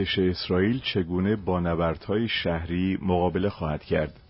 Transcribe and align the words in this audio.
ارتش 0.00 0.18
اسرائیل 0.18 0.80
چگونه 0.80 1.36
با 1.36 1.60
نبردهای 1.60 2.28
شهری 2.28 2.98
مقابله 3.02 3.50
خواهد 3.50 3.84
کرد؟ 3.84 4.20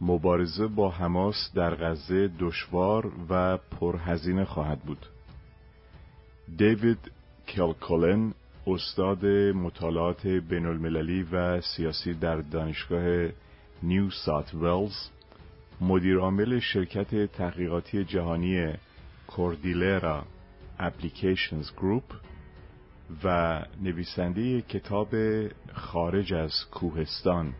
مبارزه 0.00 0.66
با 0.66 0.90
حماس 0.90 1.50
در 1.54 1.74
غزه 1.74 2.30
دشوار 2.40 3.12
و 3.30 3.56
پرهزینه 3.56 4.44
خواهد 4.44 4.80
بود. 4.80 5.06
دیوید 6.58 7.10
کلکولن 7.48 8.32
استاد 8.66 9.26
مطالعات 9.54 10.26
بین 10.26 10.66
المللی 10.66 11.22
و 11.22 11.60
سیاسی 11.60 12.14
در 12.14 12.36
دانشگاه 12.36 13.28
نیو 13.82 14.10
سات 14.10 14.54
ولز 14.54 15.08
مدیر 15.80 16.18
عامل 16.18 16.58
شرکت 16.58 17.32
تحقیقاتی 17.32 18.04
جهانی 18.04 18.72
کوردیلرا 19.26 20.24
اپلیکیشنز 20.78 21.72
گروپ 21.72 22.04
و 23.24 23.60
نویسنده 23.82 24.62
کتاب 24.62 25.14
خارج 25.72 26.34
از 26.34 26.52
کوهستان 26.70 27.54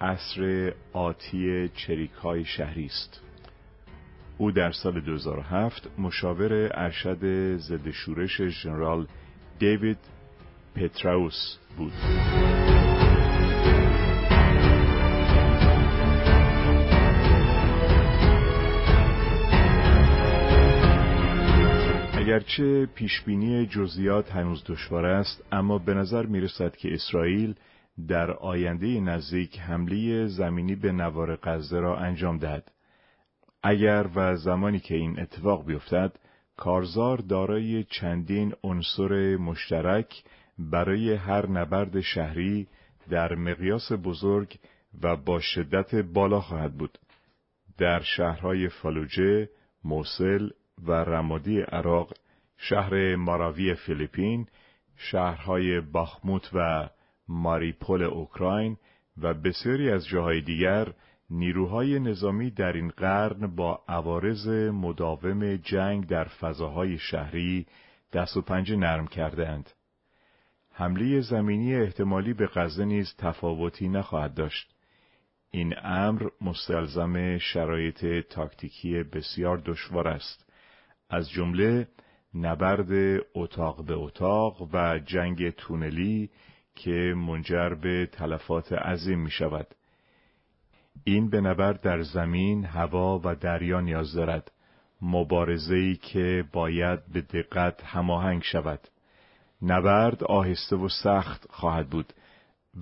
عصر 0.00 0.72
آتی 0.92 1.68
چریک 1.68 2.12
های 2.12 2.44
شهری 2.44 2.86
است. 2.86 3.20
او 4.38 4.50
در 4.50 4.72
سال 4.72 5.00
2007 5.00 5.88
مشاور 5.98 6.70
ارشد 6.74 7.56
ضد 7.56 7.90
شورش 7.90 8.42
ژنرال 8.42 9.06
دیوید 9.58 9.98
پتراوس 10.74 11.56
بود. 11.76 12.47
اگرچه 22.28 22.86
پیشبینی 22.86 23.66
جزئیات 23.66 24.32
هنوز 24.32 24.64
دشوار 24.66 25.06
است 25.06 25.44
اما 25.52 25.78
به 25.78 25.94
نظر 25.94 26.26
می 26.26 26.40
رسد 26.40 26.76
که 26.76 26.94
اسرائیل 26.94 27.54
در 28.08 28.30
آینده 28.30 29.00
نزدیک 29.00 29.58
حمله 29.58 30.26
زمینی 30.26 30.74
به 30.74 30.92
نوار 30.92 31.36
غزه 31.36 31.78
را 31.78 31.98
انجام 31.98 32.38
دهد. 32.38 32.72
اگر 33.62 34.06
و 34.14 34.36
زمانی 34.36 34.80
که 34.80 34.94
این 34.94 35.20
اتفاق 35.20 35.66
بیفتد 35.66 36.12
کارزار 36.56 37.18
دارای 37.18 37.84
چندین 37.84 38.54
عنصر 38.64 39.36
مشترک 39.36 40.24
برای 40.58 41.14
هر 41.14 41.46
نبرد 41.46 42.00
شهری 42.00 42.66
در 43.10 43.34
مقیاس 43.34 43.92
بزرگ 43.92 44.58
و 45.02 45.16
با 45.16 45.40
شدت 45.40 45.94
بالا 45.94 46.40
خواهد 46.40 46.74
بود. 46.74 46.98
در 47.78 48.00
شهرهای 48.00 48.68
فالوجه، 48.68 49.48
موسل 49.84 50.48
و 50.86 50.92
رمادی 50.92 51.60
عراق، 51.60 52.12
شهر 52.56 53.16
ماراوی 53.16 53.74
فیلیپین، 53.74 54.46
شهرهای 54.96 55.80
باخموت 55.80 56.50
و 56.54 56.88
ماریپول 57.28 58.02
اوکراین 58.02 58.76
و 59.22 59.34
بسیاری 59.34 59.90
از 59.90 60.06
جاهای 60.06 60.40
دیگر 60.40 60.92
نیروهای 61.30 61.98
نظامی 61.98 62.50
در 62.50 62.72
این 62.72 62.88
قرن 62.88 63.46
با 63.46 63.84
عوارض 63.88 64.48
مداوم 64.72 65.56
جنگ 65.56 66.06
در 66.06 66.24
فضاهای 66.24 66.98
شهری 66.98 67.66
دست 68.12 68.36
و 68.36 68.42
پنجه 68.42 68.76
نرم 68.76 69.06
کردهاند. 69.06 69.70
حمله 70.72 71.20
زمینی 71.20 71.74
احتمالی 71.74 72.32
به 72.32 72.46
غزه 72.46 72.84
نیز 72.84 73.14
تفاوتی 73.18 73.88
نخواهد 73.88 74.34
داشت. 74.34 74.74
این 75.50 75.74
امر 75.82 76.28
مستلزم 76.40 77.38
شرایط 77.38 78.26
تاکتیکی 78.30 79.02
بسیار 79.02 79.58
دشوار 79.58 80.08
است. 80.08 80.47
از 81.10 81.30
جمله 81.30 81.88
نبرد 82.34 83.22
اتاق 83.34 83.84
به 83.84 83.94
اتاق 83.94 84.68
و 84.74 84.98
جنگ 84.98 85.50
تونلی 85.50 86.30
که 86.74 87.14
منجر 87.16 87.74
به 87.74 88.08
تلفات 88.12 88.72
عظیم 88.72 89.18
می 89.18 89.30
شود. 89.30 89.66
این 91.04 91.30
به 91.30 91.40
نبرد 91.40 91.80
در 91.80 92.02
زمین، 92.02 92.64
هوا 92.64 93.20
و 93.24 93.34
دریا 93.34 93.80
نیاز 93.80 94.12
دارد. 94.12 94.50
مبارزه‌ای 95.02 95.96
که 95.96 96.44
باید 96.52 97.12
به 97.12 97.20
دقت 97.20 97.84
هماهنگ 97.84 98.42
شود. 98.42 98.80
نبرد 99.62 100.24
آهسته 100.24 100.76
و 100.76 100.88
سخت 100.88 101.46
خواهد 101.50 101.88
بود 101.88 102.12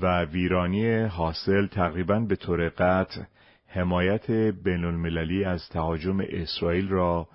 و 0.02 0.24
ویرانی 0.24 1.02
حاصل 1.02 1.66
تقریبا 1.66 2.18
به 2.18 2.36
طور 2.36 2.68
قطع 2.68 3.22
حمایت 3.66 4.30
بین 4.30 4.84
المللی 4.84 5.44
از 5.44 5.68
تهاجم 5.68 6.20
اسرائیل 6.20 6.88
را 6.88 7.28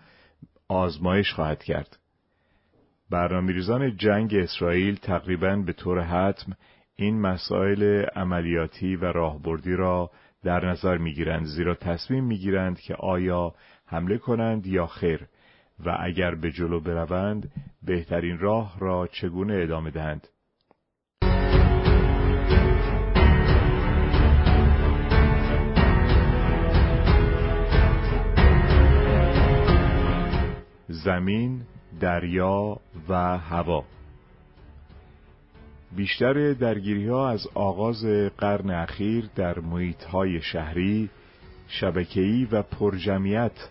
آزمایش 0.72 1.34
خواهد 1.34 1.64
کرد. 1.64 1.98
برنامه‌ریزان 3.10 3.98
جنگ 3.98 4.36
اسرائیل 4.36 4.96
تقریبا 4.96 5.56
به 5.56 5.74
طور 5.74 6.02
حتم 6.02 6.54
این 6.96 7.22
مسائل 7.22 8.06
عملیاتی 8.16 8.96
و 8.96 9.06
راهبردی 9.06 9.76
را 9.76 10.12
در 10.44 10.66
نظر 10.66 10.98
می‌گیرند 10.98 11.46
زیرا 11.46 11.76
تصمیم 11.76 12.24
می‌گیرند 12.24 12.80
که 12.80 12.96
آیا 12.96 13.54
حمله 13.86 14.18
کنند 14.18 14.68
یا 14.68 14.88
خیر 14.88 15.28
و 15.86 15.98
اگر 16.00 16.36
به 16.36 16.52
جلو 16.52 16.80
بروند 16.80 17.52
بهترین 17.84 18.40
راه 18.40 18.80
را 18.80 19.08
چگونه 19.08 19.54
ادامه 19.54 19.92
دهند 19.92 20.28
زمین 30.92 31.62
دریا 32.00 32.78
و 33.10 33.38
هوا 33.38 33.84
بیشتر 35.96 36.54
درگیری 36.54 37.08
ها 37.08 37.30
از 37.30 37.48
آغاز 37.54 38.06
قرن 38.38 38.70
اخیر 38.70 39.30
در 39.36 39.60
محیط 39.60 40.04
های 40.04 40.42
شهری، 40.42 41.10
شبکه‌ای 41.68 42.48
و 42.52 42.62
پرجمعیت 42.62 43.70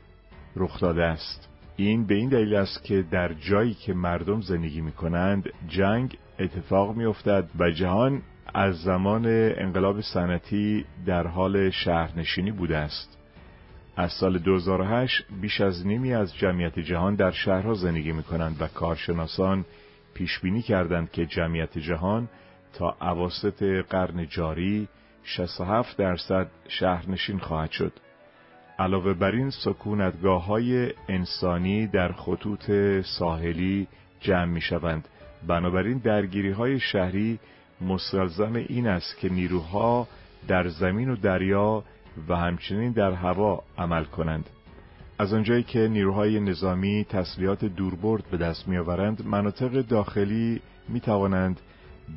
رخ 0.56 0.81
داده 0.81 1.04
است. 1.04 1.48
این 1.76 2.06
به 2.06 2.14
این 2.14 2.28
دلیل 2.28 2.54
است 2.54 2.84
که 2.84 3.04
در 3.10 3.32
جایی 3.32 3.75
که 3.75 3.94
مردم 3.94 4.41
زندگی 4.41 4.81
می 4.81 4.92
کنند 4.92 5.50
جنگ 5.69 6.16
اتفاق 6.38 6.97
می 6.97 7.04
افتد 7.04 7.50
و 7.58 7.70
جهان 7.70 8.22
از 8.54 8.82
زمان 8.82 9.26
انقلاب 9.56 10.00
صنعتی 10.00 10.84
در 11.06 11.26
حال 11.26 11.70
شهرنشینی 11.70 12.50
بوده 12.50 12.76
است. 12.76 13.19
از 14.00 14.12
سال 14.12 14.38
2008 14.38 15.25
بیش 15.41 15.61
از 15.61 15.87
نیمی 15.87 16.15
از 16.15 16.37
جمعیت 16.37 16.78
جهان 16.78 17.15
در 17.15 17.31
شهرها 17.31 17.75
زندگی 17.75 18.12
می 18.12 18.22
کنند 18.22 18.62
و 18.62 18.66
کارشناسان 18.66 19.65
پیش 20.15 20.38
بینی 20.38 20.62
کردند 20.62 21.11
که 21.11 21.27
جمعیت 21.27 21.78
جهان 21.78 22.28
تا 22.72 22.97
اواسط 23.00 23.62
قرن 23.62 24.27
جاری 24.27 24.88
67 25.22 25.97
درصد 25.97 26.50
شهرنشین 26.69 27.38
خواهد 27.38 27.71
شد. 27.71 27.93
علاوه 28.78 29.15
بر 29.15 29.31
این 29.31 29.50
سکونتگاه 29.50 30.44
های 30.44 30.93
انسانی 31.09 31.87
در 31.87 32.12
خطوط 32.12 32.71
ساحلی 33.19 33.88
جمع 34.21 34.44
می 34.44 34.61
شوند. 34.61 35.09
بنابراین 35.47 35.99
درگیری 35.99 36.50
های 36.50 36.81
شهری 36.81 37.38
مستلزم 37.81 38.55
این 38.55 38.87
است 38.87 39.19
که 39.19 39.28
نیروها 39.28 40.09
در 40.49 40.69
زمین 40.69 41.11
و 41.11 41.17
دریا 41.17 41.84
و 42.28 42.37
همچنین 42.37 42.93
در 42.93 43.12
هوا 43.12 43.62
عمل 43.78 44.04
کنند. 44.04 44.50
از 45.19 45.32
آنجایی 45.32 45.62
که 45.62 45.88
نیروهای 45.88 46.41
نظامی 46.41 47.06
تسلیحات 47.09 47.65
دوربرد 47.65 48.25
به 48.31 48.37
دست 48.37 48.69
میآورند 48.69 49.26
مناطق 49.26 49.81
داخلی 49.82 50.60
می 50.88 51.00
توانند 51.00 51.60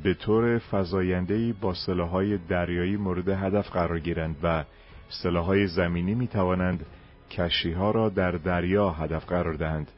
به 0.02 0.14
طور 0.14 0.58
فزاینده‌ای 0.58 1.52
با 1.52 1.74
سلاحهای 1.74 2.38
دریایی 2.38 2.96
مورد 2.96 3.28
هدف 3.28 3.70
قرار 3.70 3.98
گیرند 3.98 4.36
و 4.42 4.64
سلاحهای 5.08 5.66
زمینی 5.66 6.14
می 6.14 6.26
توانند 6.26 6.86
کشیها 7.30 7.90
را 7.90 8.08
در 8.08 8.30
دریا 8.30 8.90
هدف 8.90 9.26
قرار 9.26 9.54
دهند 9.54 9.90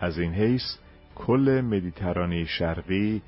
از 0.00 0.18
این 0.18 0.32
حیث 0.32 0.62
کل 1.14 1.62
مدیترانه 1.64 2.44
شرقی 2.44 3.22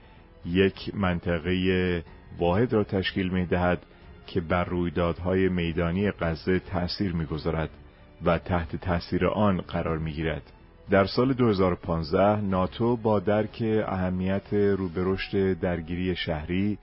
یک 0.47 0.95
منطقه 0.95 2.05
واحد 2.39 2.73
را 2.73 2.85
تشکیل 2.85 3.29
می 3.29 3.47
دهد 3.47 3.87
که 4.27 4.41
بر 4.41 4.65
رویدادهای 4.65 5.49
میدانی 5.49 6.11
غزه 6.11 6.59
تأثیر 6.59 7.13
می‌گذارد 7.13 7.71
و 8.25 8.39
تحت 8.39 8.77
تاثیر 8.77 9.27
آن 9.27 9.61
قرار 9.61 9.99
می‌گیرد. 9.99 10.43
در 10.91 11.07
سال 11.07 11.33
2015 11.33 12.41
ناتو 12.41 12.97
با 12.97 13.21
درک 13.21 13.85
اهمیت 13.87 14.53
روبرشت 14.53 15.37
درگیری 15.53 16.17
شهری 16.17 16.79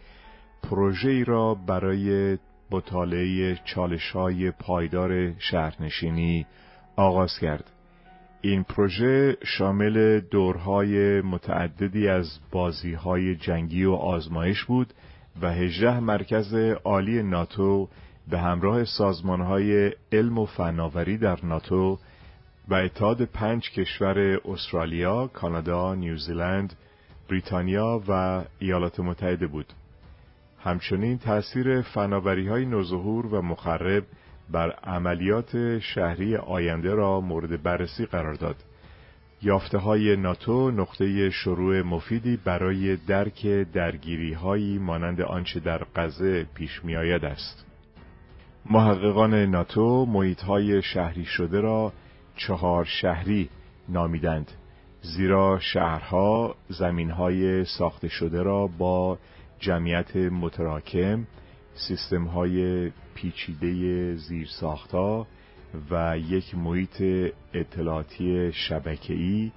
پروژه 0.64 1.24
را 1.24 1.56
برای 1.56 2.38
مطالعه 2.72 3.60
چالش 3.66 4.12
های 4.12 4.52
پایدار 4.52 5.34
شهرنشینی 5.40 6.46
آغاز 6.96 7.40
کرد. 7.40 7.72
این 8.42 8.64
پروژه 8.64 9.38
شامل 9.44 10.20
دورهای 10.20 11.22
متعددی 11.22 12.08
از 12.08 12.40
بازی 12.52 12.98
جنگی 13.36 13.86
و 13.86 13.92
آزمایش 13.92 14.64
بود 14.64 14.94
و 15.42 15.52
هجده 15.52 16.00
مرکز 16.00 16.54
عالی 16.84 17.24
ناتو 17.24 17.90
به 18.28 18.40
همراه 18.40 18.84
سازمانهای 18.84 19.92
علم 20.12 20.38
و 20.38 20.46
فناوری 20.46 21.18
در 21.18 21.46
ناتو 21.46 22.00
و 22.68 22.74
اتحاد 22.74 23.22
پنج 23.22 23.72
کشور 23.72 24.40
استرالیا، 24.46 25.28
کانادا، 25.28 25.96
نیوزیلند، 25.96 26.74
بریتانیا 27.30 28.02
و 28.08 28.44
ایالات 28.60 29.00
متحده 29.00 29.48
بود. 29.48 29.74
همچنین 30.64 31.18
تأثیر 31.18 31.81
فناوری 31.81 32.48
های 32.48 32.66
نوظهور 32.66 33.26
و 33.26 33.42
مخرب 33.42 34.04
بر 34.50 34.72
عملیات 34.72 35.80
شهری 35.80 36.36
آینده 36.36 36.94
را 36.94 37.22
مورد 37.22 37.64
بررسی 37.64 38.06
قرار 38.06 38.34
داد. 38.34 38.56
یافته 39.42 39.78
های 39.78 40.16
ناتو 40.16 40.72
نقطه 40.72 41.30
شروع 41.30 41.82
مفیدی 41.82 42.38
برای 42.38 42.96
درک 42.96 43.46
درگیری 43.48 44.34
هایی 44.34 44.78
مانند 44.78 45.22
آنچه 45.22 45.60
در 45.60 45.86
غزه 45.96 46.44
پیش 46.54 46.84
می 46.84 46.96
آید 46.96 47.26
است. 47.26 47.66
محققان 48.66 49.34
ناتو 49.34 50.06
محیط 50.06 50.42
های 50.42 50.82
شهری 50.82 51.26
شده 51.26 51.60
را 51.60 51.94
چهار 52.36 52.86
شهری 52.86 53.50
نامیدند 53.90 54.52
زیرا 55.02 55.60
شهرها 55.60 56.56
زمینهای 56.70 57.66
ساخته 57.66 58.08
شده 58.08 58.44
را 58.44 58.68
با 58.68 59.18
جمعیت 59.60 60.16
متراکم 60.16 61.28
سیستم 61.74 62.24
های 62.24 62.92
پیچیده 63.16 64.16
زیرساختها 64.16 65.28
و 65.92 66.18
یک 66.18 66.56
محیط 66.56 67.01
اطلاعاتی 67.54 68.51
شبکه‌ای 68.54 69.51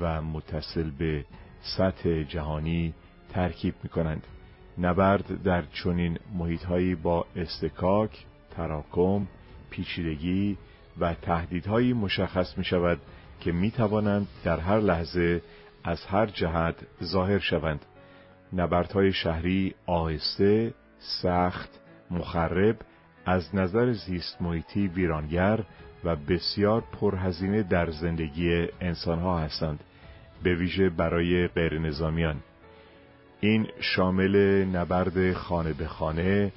و 0.00 0.22
متصل 0.22 0.90
به 0.90 1.24
سطح 1.60 2.22
جهانی 2.22 2.94
ترکیب 3.28 3.74
می 3.82 3.88
کنند. 3.88 4.26
نبرد 4.78 5.42
در 5.42 5.62
چنین 5.62 6.18
محیطهایی 6.34 6.94
با 6.94 7.26
استکاک، 7.36 8.24
تراکم، 8.50 9.26
پیچیدگی 9.70 10.56
و 11.00 11.14
تهدیدهایی 11.14 11.92
مشخص 11.92 12.58
می 12.58 12.64
شود 12.64 12.98
که 13.40 13.52
می 13.52 13.70
توانند 13.70 14.28
در 14.44 14.60
هر 14.60 14.80
لحظه 14.80 15.42
از 15.84 16.04
هر 16.04 16.26
جهت 16.26 16.74
ظاهر 17.02 17.38
شوند. 17.38 17.84
نبردهای 18.52 19.12
شهری 19.12 19.74
آهسته، 19.86 20.74
سخت، 20.98 21.80
مخرب 22.10 22.76
از 23.28 23.54
نظر 23.54 23.92
زیست 23.92 24.42
محیطی 24.42 24.88
ویرانگر 24.88 25.60
و 26.04 26.16
بسیار 26.16 26.80
پرهزینه 27.00 27.62
در 27.62 27.90
زندگی 27.90 28.66
انسانها 28.80 29.38
هستند 29.38 29.80
به 30.42 30.54
ویژه 30.54 30.88
برای 30.88 31.48
غیر 31.48 31.78
نظامیان. 31.78 32.36
این 33.40 33.66
شامل 33.80 34.64
نبرد 34.64 35.32
خانه 35.32 35.72
به 35.72 35.86
خانه، 35.86 36.52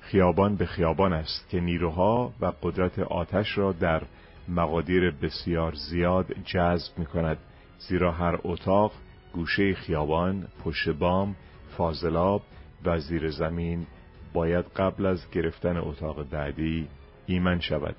خیابان 0.00 0.56
به 0.56 0.66
خیابان 0.66 1.12
است 1.12 1.48
که 1.48 1.60
نیروها 1.60 2.32
و 2.40 2.52
قدرت 2.62 2.98
آتش 2.98 3.58
را 3.58 3.72
در 3.72 4.02
مقادیر 4.48 5.10
بسیار 5.10 5.74
زیاد 5.74 6.26
جذب 6.44 6.98
می 6.98 7.06
کند 7.06 7.38
زیرا 7.78 8.12
هر 8.12 8.38
اتاق 8.44 8.92
گوشه 9.32 9.74
خیابان، 9.74 10.46
پشت 10.64 10.88
بام، 10.88 11.36
فاضلاب 11.76 12.42
و 12.84 12.98
زیر 12.98 13.30
زمین 13.30 13.86
باید 14.32 14.64
قبل 14.76 15.06
از 15.06 15.30
گرفتن 15.30 15.76
اتاق 15.76 16.30
بعدی 16.30 16.88
ایمن 17.26 17.60
شود. 17.60 17.96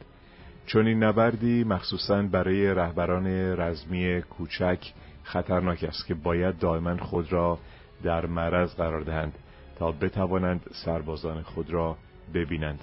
چون 0.66 0.88
این 0.88 1.04
نبردی 1.04 1.64
مخصوصا 1.64 2.22
برای 2.22 2.74
رهبران 2.74 3.28
رزمی 3.60 4.22
کوچک 4.22 4.94
خطرناک 5.24 5.84
است 5.84 6.06
که 6.06 6.14
باید 6.14 6.60
دائما 6.60 6.98
خود 6.98 7.34
را 7.34 7.60
در 8.04 8.26
معرض 8.26 8.76
قرار 8.76 9.02
دهند 9.02 9.34
تا 9.80 9.92
بتوانند 9.92 10.62
سربازان 10.86 11.42
خود 11.42 11.74
را 11.74 11.98
ببینند 12.34 12.80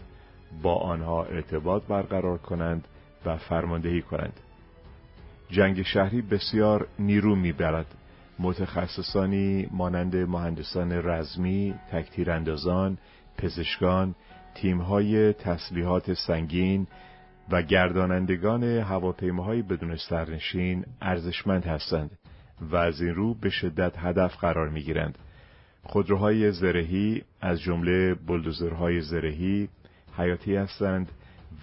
با 0.62 0.74
آنها 0.74 1.24
ارتباط 1.24 1.82
برقرار 1.82 2.38
کنند 2.38 2.84
و 3.26 3.36
فرماندهی 3.36 4.02
کنند. 4.02 4.40
جنگ 5.50 5.82
شهری 5.82 6.22
بسیار 6.22 6.86
نیرو 6.98 7.36
می‌برد. 7.36 7.86
متخصصانی 8.38 9.68
مانند 9.70 10.16
مهندسان 10.16 10.92
رزمی، 10.92 11.74
تکتیراندازان، 11.92 12.98
پزشکان، 13.38 14.14
تیمهای 14.54 15.32
تسلیحات 15.32 16.12
سنگین 16.12 16.86
و 17.50 17.62
گردانندگان 17.62 18.64
هواپیماهای 18.64 19.62
بدون 19.62 19.96
سرنشین 19.96 20.84
ارزشمند 21.02 21.64
هستند 21.64 22.10
و 22.60 22.76
از 22.76 23.00
این 23.00 23.14
رو 23.14 23.34
به 23.34 23.50
شدت 23.50 23.92
هدف 23.98 24.36
قرار 24.36 24.68
می 24.68 24.82
گیرند. 24.82 25.18
خودروهای 25.82 26.52
زرهی 26.52 27.22
از 27.40 27.60
جمله 27.60 28.14
بلدوزرهای 28.14 29.00
زرهی 29.00 29.68
حیاتی 30.16 30.56
هستند 30.56 31.08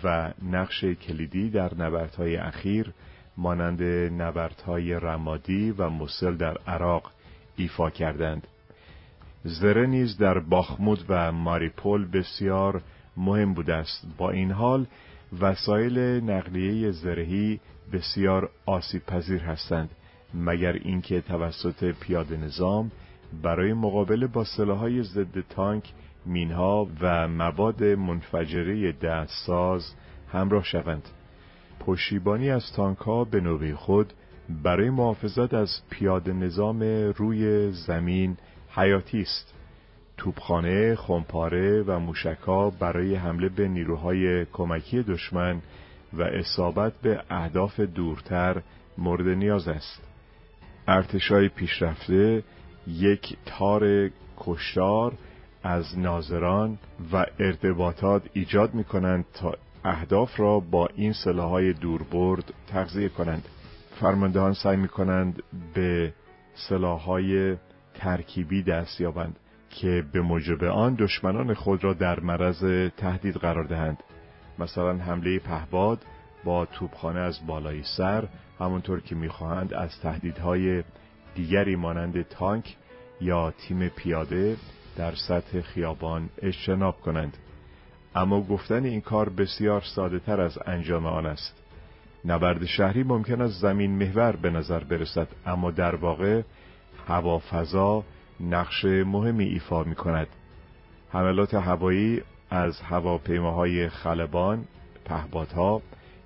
و 0.04 0.34
نقش 0.52 0.84
کلیدی 0.84 1.50
در 1.50 1.76
نبردهای 1.76 2.38
اخیر 2.38 2.94
مانند 3.38 3.84
نبردهای 4.22 4.94
رمادی 4.94 5.72
و 5.72 5.90
مسل 5.90 6.36
در 6.36 6.58
عراق 6.68 7.12
ایفا 7.56 7.90
کردند. 7.90 8.48
زره 9.48 9.88
نیز 9.88 10.18
در 10.18 10.40
باخمود 10.40 11.06
و 11.10 11.32
ماریپول 11.32 12.08
بسیار 12.08 12.82
مهم 13.18 13.54
بوده 13.54 13.74
است. 13.74 14.08
با 14.18 14.32
این 14.32 14.52
حال 14.52 14.86
وسایل 15.42 16.00
نقلیه 16.00 16.92
زرهی 16.92 17.60
بسیار 17.94 18.50
آسیب 18.66 19.06
پذیر 19.06 19.42
هستند 19.42 19.90
مگر 20.34 20.74
اینکه 20.74 21.22
توسط 21.22 21.92
پیاده 21.92 22.38
نظام 22.38 22.92
برای 23.44 23.74
مقابله 23.74 24.28
با 24.28 24.44
سلاحهای 24.44 25.04
ضد 25.04 25.40
تانک 25.50 25.94
مینها 26.26 26.88
و 27.02 27.28
مواد 27.28 27.84
منفجره 27.84 28.92
دستساز 28.92 29.96
همراه 30.32 30.64
شوند. 30.64 31.10
پشیبانی 31.80 32.50
از 32.50 32.72
تانک 32.76 32.98
ها 32.98 33.24
به 33.24 33.40
نوبه 33.42 33.76
خود 33.76 34.14
برای 34.64 34.90
محافظت 34.90 35.54
از 35.54 35.70
پیاده 35.90 36.34
نظام 36.34 36.80
روی 37.18 37.72
زمین 37.72 38.38
حیاتی 38.76 39.22
است 39.22 39.54
توپخانه، 40.18 40.96
خمپاره 40.96 41.84
و 41.84 42.00
موشکها 42.00 42.70
برای 42.70 43.16
حمله 43.16 43.50
به 43.50 43.68
نیروهای 43.68 44.46
کمکی 44.46 45.04
دشمن 45.04 45.62
و 46.14 46.22
اصابت 46.22 46.94
به 47.02 47.24
اهداف 47.30 47.80
دورتر 47.80 48.62
مورد 48.98 49.28
نیاز 49.28 49.68
است. 49.68 50.02
ارتشای 50.88 51.50
پیشرفته 51.50 52.44
یک 52.88 53.38
تار 53.46 54.10
کشتار 54.38 55.14
از 55.64 56.00
ناظران 56.00 56.78
و 57.14 57.26
ارتباطات 57.40 58.24
ایجاد 58.34 58.74
می 58.74 58.84
کنند 58.84 59.26
تا 59.34 59.54
اهداف 59.84 60.40
را 60.40 60.60
با 60.60 60.90
این 60.96 61.14
سلاحهای 61.14 61.74
دوربرد 61.74 62.54
تغذیه 62.68 63.10
کنند. 63.10 63.48
فرماندهان 64.00 64.54
سعی 64.54 64.78
می 64.78 64.88
کنند 64.88 65.44
به 65.74 66.14
سلاحهای 66.56 67.56
ترکیبی 68.00 68.64
دست 68.64 69.02
یابند 69.02 69.40
که 69.70 70.04
به 70.14 70.22
موجب 70.22 70.64
آن 70.64 70.96
دشمنان 70.96 71.54
خود 71.54 71.84
را 71.84 71.94
در 71.94 72.20
معرض 72.20 72.90
تهدید 72.98 73.36
قرار 73.36 73.64
دهند. 73.64 74.04
مثلا 74.60 74.98
حمله 74.98 75.40
پهباد 75.40 76.06
با 76.44 76.66
توپخانه 76.66 77.20
از 77.20 77.48
بالای 77.48 77.84
سر 77.98 78.28
همونطور 78.60 79.02
که 79.02 79.16
می‌خواهند 79.16 79.74
از 79.74 80.00
تهدیدهای 80.02 80.84
دیگری 81.36 81.76
مانند 81.76 82.22
تانک 82.22 82.76
یا 83.22 83.52
تیم 83.52 83.88
پیاده 83.88 84.58
در 84.98 85.16
سطح 85.16 85.62
خیابان 85.62 86.30
اجتناب 86.42 87.02
کنند. 87.02 87.38
اما 88.16 88.42
گفتن 88.42 88.86
این 88.86 89.02
کار 89.02 89.30
بسیار 89.30 89.82
ساده 89.82 90.20
تر 90.20 90.42
از 90.42 90.60
انجام 90.66 91.06
آن 91.06 91.26
است. 91.26 91.62
نبرد 92.26 92.66
شهری 92.66 93.04
ممکن 93.04 93.42
است 93.42 93.62
زمین 93.62 93.92
محور 93.92 94.36
به 94.36 94.50
نظر 94.50 94.84
برسد 94.84 95.28
اما 95.46 95.72
در 95.72 95.96
واقع 95.96 96.42
هوافضا 97.08 98.04
نقش 98.40 98.86
مهمی 98.86 99.46
ایفا 99.46 99.84
می 99.84 99.96
کند. 99.96 100.28
حملات 101.10 101.54
هوایی 101.54 102.22
از 102.50 102.82
هواپیماهای 102.82 103.90
خلبان، 103.90 104.66
پهپادها 105.06 105.82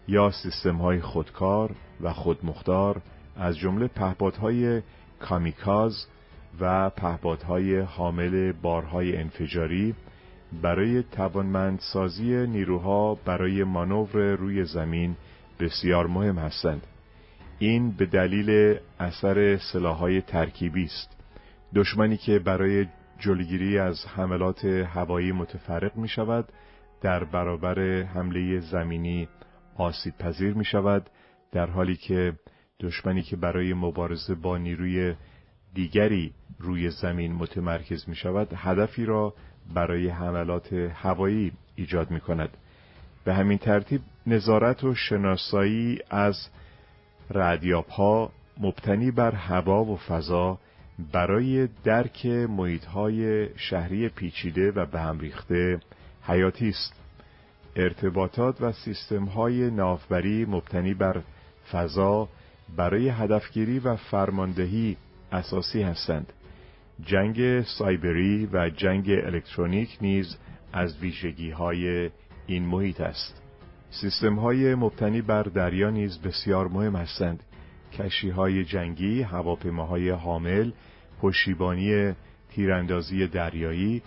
یا 0.07 0.31
سیستمهای 0.31 1.01
خودکار 1.01 1.71
و 2.01 2.13
خودمختار 2.13 3.01
از 3.35 3.57
جمله 3.57 3.87
پهپادهای 3.87 4.81
کامیکاز 5.19 6.05
و 6.59 6.89
پهپادهای 6.89 7.79
حامل 7.79 8.51
بارهای 8.51 9.17
انفجاری 9.17 9.95
برای 10.61 11.03
توانمندسازی 11.03 12.47
نیروها 12.47 13.15
برای 13.15 13.63
مانور 13.63 14.35
روی 14.35 14.65
زمین 14.65 15.15
بسیار 15.59 16.07
مهم 16.07 16.37
هستند. 16.37 16.87
این 17.59 17.91
به 17.91 18.05
دلیل 18.05 18.79
اثر 18.99 19.57
سلاحهای 19.57 20.21
ترکیبی 20.21 20.83
است. 20.83 21.17
دشمنی 21.75 22.17
که 22.17 22.39
برای 22.39 22.85
جلوگیری 23.19 23.77
از 23.77 24.05
حملات 24.05 24.65
هوایی 24.65 25.31
متفرق 25.31 25.95
می 25.95 26.07
شود 26.07 26.45
در 27.01 27.23
برابر 27.23 28.03
حمله 28.03 28.59
زمینی 28.59 29.27
آسیب 29.77 30.17
پذیر 30.17 30.53
می 30.53 30.65
شود 30.65 31.09
در 31.51 31.65
حالی 31.65 31.95
که 31.95 32.33
دشمنی 32.79 33.21
که 33.21 33.35
برای 33.35 33.73
مبارزه 33.73 34.35
با 34.35 34.57
نیروی 34.57 35.15
دیگری 35.73 36.33
روی 36.59 36.89
زمین 36.89 37.33
متمرکز 37.33 38.09
می 38.09 38.15
شود 38.15 38.47
هدفی 38.55 39.05
را 39.05 39.33
برای 39.73 40.07
حملات 40.09 40.73
هوایی 40.73 41.51
ایجاد 41.75 42.11
می 42.11 42.19
کند 42.19 42.49
به 43.23 43.33
همین 43.33 43.57
ترتیب 43.57 44.01
نظارت 44.27 44.83
و 44.83 44.95
شناسایی 44.95 45.99
از 46.09 46.49
ردیاب 47.31 47.85
مبتنی 48.59 49.11
بر 49.11 49.31
هوا 49.31 49.83
و 49.83 49.97
فضا 49.97 50.59
برای 51.13 51.67
درک 51.83 52.25
محیطهای 52.25 53.47
شهری 53.57 54.09
پیچیده 54.09 54.71
و 54.71 54.85
به 54.85 54.99
هم 54.99 55.19
ریخته 55.19 55.79
حیاتی 56.23 56.69
است. 56.69 56.93
ارتباطات 57.75 58.61
و 58.61 58.71
سیستمهای 58.71 59.69
نافبری 59.69 60.45
مبتنی 60.45 60.93
بر 60.93 61.21
فضا 61.71 62.29
برای 62.77 63.09
هدفگیری 63.09 63.79
و 63.79 63.95
فرماندهی 63.95 64.97
اساسی 65.31 65.81
هستند. 65.81 66.33
جنگ 67.05 67.61
سایبری 67.61 68.49
و 68.53 68.69
جنگ 68.69 69.09
الکترونیک 69.09 69.97
نیز 70.01 70.37
از 70.73 70.97
ویژگی 70.97 71.51
های 71.51 72.09
این 72.47 72.65
محیط 72.65 73.01
است. 73.01 73.48
سیستم 73.91 74.35
های 74.35 74.75
مبتنی 74.75 75.21
بر 75.21 75.43
دریا 75.43 75.89
نیز 75.89 76.21
بسیار 76.21 76.67
مهم 76.67 76.95
هستند. 76.95 77.43
کشی 77.93 78.29
های 78.29 78.63
جنگی، 78.63 79.21
هواپیماهای 79.21 80.09
حامل، 80.09 80.71
پشیبانی 81.21 82.13
تیراندازی 82.49 83.27
دریایی 83.27 84.01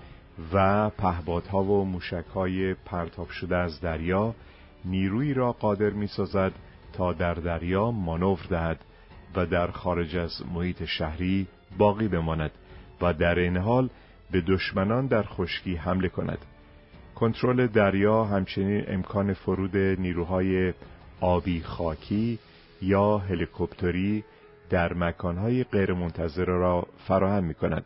و 0.53 0.91
پهبادها 0.91 1.65
و 1.65 1.85
موشکهای 1.85 2.75
پرتاب 2.75 3.29
شده 3.31 3.57
از 3.57 3.81
دریا 3.81 4.35
نیرویی 4.85 5.35
را 5.35 5.53
قادر 5.53 5.91
می 5.91 6.07
سازد 6.07 6.53
تا 6.93 7.12
در 7.12 7.35
دریا 7.35 7.91
مانور 7.91 8.41
دهد 8.51 8.85
و 9.37 9.47
در 9.47 9.71
خارج 9.71 10.17
از 10.17 10.43
محیط 10.55 10.85
شهری 10.85 11.47
باقی 11.79 12.09
بماند 12.09 12.51
و 13.01 13.15
در 13.15 13.39
این 13.39 13.57
حال 13.57 13.91
به 14.31 14.41
دشمنان 14.41 15.07
در 15.07 15.23
خشکی 15.23 15.75
حمله 15.75 16.09
کند. 16.09 16.39
کنترل 17.23 17.67
دریا 17.67 18.25
همچنین 18.25 18.85
امکان 18.87 19.35
فرود 19.35 19.76
نیروهای 19.76 20.73
آبی 21.21 21.61
خاکی 21.61 22.38
یا 22.81 23.19
هلیکوپتری 23.19 24.25
در 24.71 24.95
مکانهای 24.95 25.64
غیرمنتظره 25.64 26.57
را 26.59 26.87
فراهم 27.09 27.45
می 27.45 27.55
کند 27.55 27.85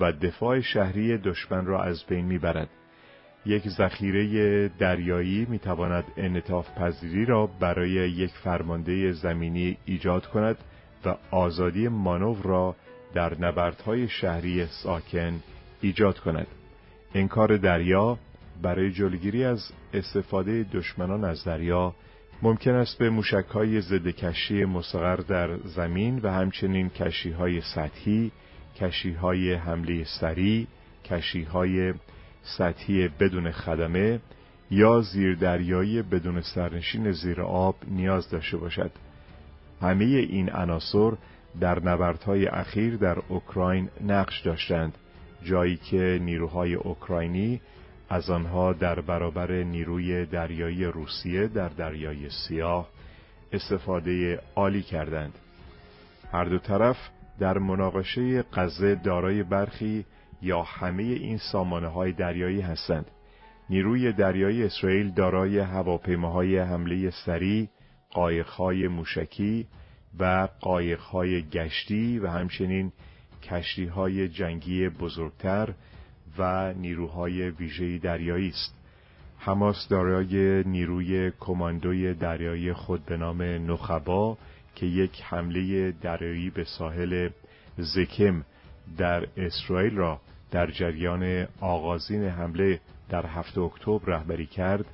و 0.00 0.12
دفاع 0.12 0.60
شهری 0.60 1.18
دشمن 1.18 1.66
را 1.66 1.82
از 1.82 2.04
بین 2.04 2.24
می 2.24 2.38
برد. 2.38 2.68
یک 3.46 3.68
ذخیره 3.68 4.68
دریایی 4.68 5.46
می 5.50 5.58
تواند 5.58 6.04
انطاف 6.16 6.78
پذیری 6.78 7.24
را 7.24 7.46
برای 7.46 7.90
یک 7.90 8.30
فرمانده 8.30 9.12
زمینی 9.12 9.76
ایجاد 9.84 10.26
کند 10.26 10.56
و 11.04 11.16
آزادی 11.30 11.88
مانور 11.88 12.42
را 12.42 12.76
در 13.14 13.40
نبردهای 13.40 14.08
شهری 14.08 14.66
ساکن 14.66 15.42
ایجاد 15.80 16.18
کند. 16.18 16.46
انکار 17.14 17.56
دریا 17.56 18.18
برای 18.62 18.92
جلوگیری 18.92 19.44
از 19.44 19.72
استفاده 19.94 20.66
دشمنان 20.72 21.24
از 21.24 21.44
دریا 21.44 21.94
ممکن 22.42 22.74
است 22.74 22.98
به 22.98 23.10
موشکهای 23.10 23.80
ضد 23.80 24.08
کشی 24.08 24.64
مستقر 24.64 25.16
در 25.16 25.56
زمین 25.56 26.20
و 26.22 26.32
همچنین 26.32 26.90
کشیهای 26.90 27.60
سطحی، 27.60 28.32
کشیهای 28.76 29.54
حمله 29.54 30.04
سریع، 30.04 30.66
کشیهای 31.04 31.94
سطحی 32.42 33.08
بدون 33.08 33.50
خدمه 33.50 34.20
یا 34.70 35.00
زیردریایی 35.00 36.02
بدون 36.02 36.40
سرنشین 36.40 37.12
زیر 37.12 37.42
آب 37.42 37.76
نیاز 37.88 38.30
داشته 38.30 38.56
باشد. 38.56 38.90
همه 39.80 40.04
این 40.04 40.50
عناصر 40.50 41.12
در 41.60 41.82
نبردهای 41.84 42.46
اخیر 42.46 42.96
در 42.96 43.18
اوکراین 43.28 43.88
نقش 44.06 44.40
داشتند 44.40 44.98
جایی 45.44 45.76
که 45.76 46.18
نیروهای 46.22 46.74
اوکراینی 46.74 47.60
از 48.10 48.30
آنها 48.30 48.72
در 48.72 49.00
برابر 49.00 49.52
نیروی 49.52 50.26
دریایی 50.26 50.84
روسیه 50.84 51.48
در 51.48 51.68
دریای 51.68 52.30
سیاه 52.30 52.88
استفاده 53.52 54.40
عالی 54.56 54.82
کردند. 54.82 55.32
هر 56.32 56.44
دو 56.44 56.58
طرف 56.58 56.96
در 57.38 57.58
مناقشه 57.58 58.42
غزه 58.42 58.94
دارای 58.94 59.42
برخی 59.42 60.04
یا 60.42 60.62
همه 60.62 61.02
این 61.02 61.38
سامانه 61.52 61.88
های 61.88 62.12
دریایی 62.12 62.60
هستند. 62.60 63.06
نیروی 63.70 64.12
دریایی 64.12 64.64
اسرائیل 64.64 65.10
دارای 65.10 65.58
هواپیماهای 65.58 66.58
حمله 66.58 67.10
سریع 67.10 67.68
قایقهای 68.10 68.88
موشکی 68.88 69.66
و 70.18 70.48
قایقهای 70.60 71.42
گشتی 71.42 72.18
و 72.18 72.26
همچنین 72.26 72.92
کشتیهای 73.42 74.28
جنگی 74.28 74.88
بزرگتر 74.88 75.74
و 76.38 76.72
نیروهای 76.72 77.50
ویژه 77.50 77.98
دریایی 77.98 78.48
است. 78.48 78.74
حماس 79.38 79.88
دارای 79.88 80.64
نیروی 80.64 81.32
کماندوی 81.40 82.14
دریایی 82.14 82.72
خود 82.72 83.04
به 83.04 83.16
نام 83.16 83.42
نخبا 83.42 84.38
که 84.74 84.86
یک 84.86 85.22
حمله 85.22 85.92
دریایی 85.92 86.50
به 86.50 86.64
ساحل 86.64 87.28
زکم 87.78 88.44
در 88.98 89.26
اسرائیل 89.36 89.96
را 89.96 90.20
در 90.50 90.70
جریان 90.70 91.46
آغازین 91.60 92.24
حمله 92.24 92.80
در 93.08 93.26
هفته 93.26 93.60
اکتبر 93.60 94.12
رهبری 94.12 94.46
کرد 94.46 94.84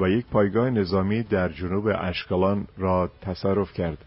و 0.00 0.08
یک 0.08 0.26
پایگاه 0.26 0.70
نظامی 0.70 1.22
در 1.22 1.48
جنوب 1.48 1.86
اشکالان 1.98 2.66
را 2.78 3.10
تصرف 3.22 3.72
کرد. 3.72 3.98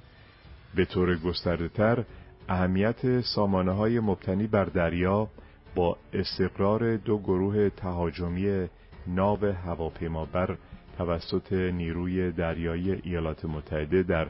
به 0.75 0.85
طور 0.85 1.15
گسترده 1.15 1.67
تر 1.69 2.03
اهمیت 2.49 3.21
سامانه 3.21 3.71
های 3.71 3.99
مبتنی 3.99 4.47
بر 4.47 4.65
دریا 4.65 5.27
با 5.75 5.97
استقرار 6.13 6.97
دو 6.97 7.17
گروه 7.17 7.69
تهاجمی 7.69 8.67
ناو 9.07 9.45
هواپیمابر 9.45 10.57
توسط 10.97 11.53
نیروی 11.53 12.31
دریایی 12.31 12.91
ایالات 12.91 13.45
متحده 13.45 14.03
در 14.03 14.27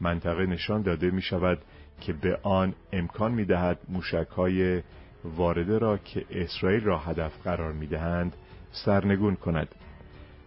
منطقه 0.00 0.46
نشان 0.46 0.82
داده 0.82 1.10
می 1.10 1.22
شود 1.22 1.58
که 2.00 2.12
به 2.12 2.38
آن 2.42 2.74
امکان 2.92 3.32
می 3.32 3.44
دهد 3.44 3.78
موشک 3.88 4.28
های 4.36 4.82
وارده 5.24 5.78
را 5.78 5.98
که 5.98 6.24
اسرائیل 6.30 6.84
را 6.84 6.98
هدف 6.98 7.32
قرار 7.44 7.72
می 7.72 7.86
دهند 7.86 8.36
سرنگون 8.72 9.34
کند. 9.34 9.68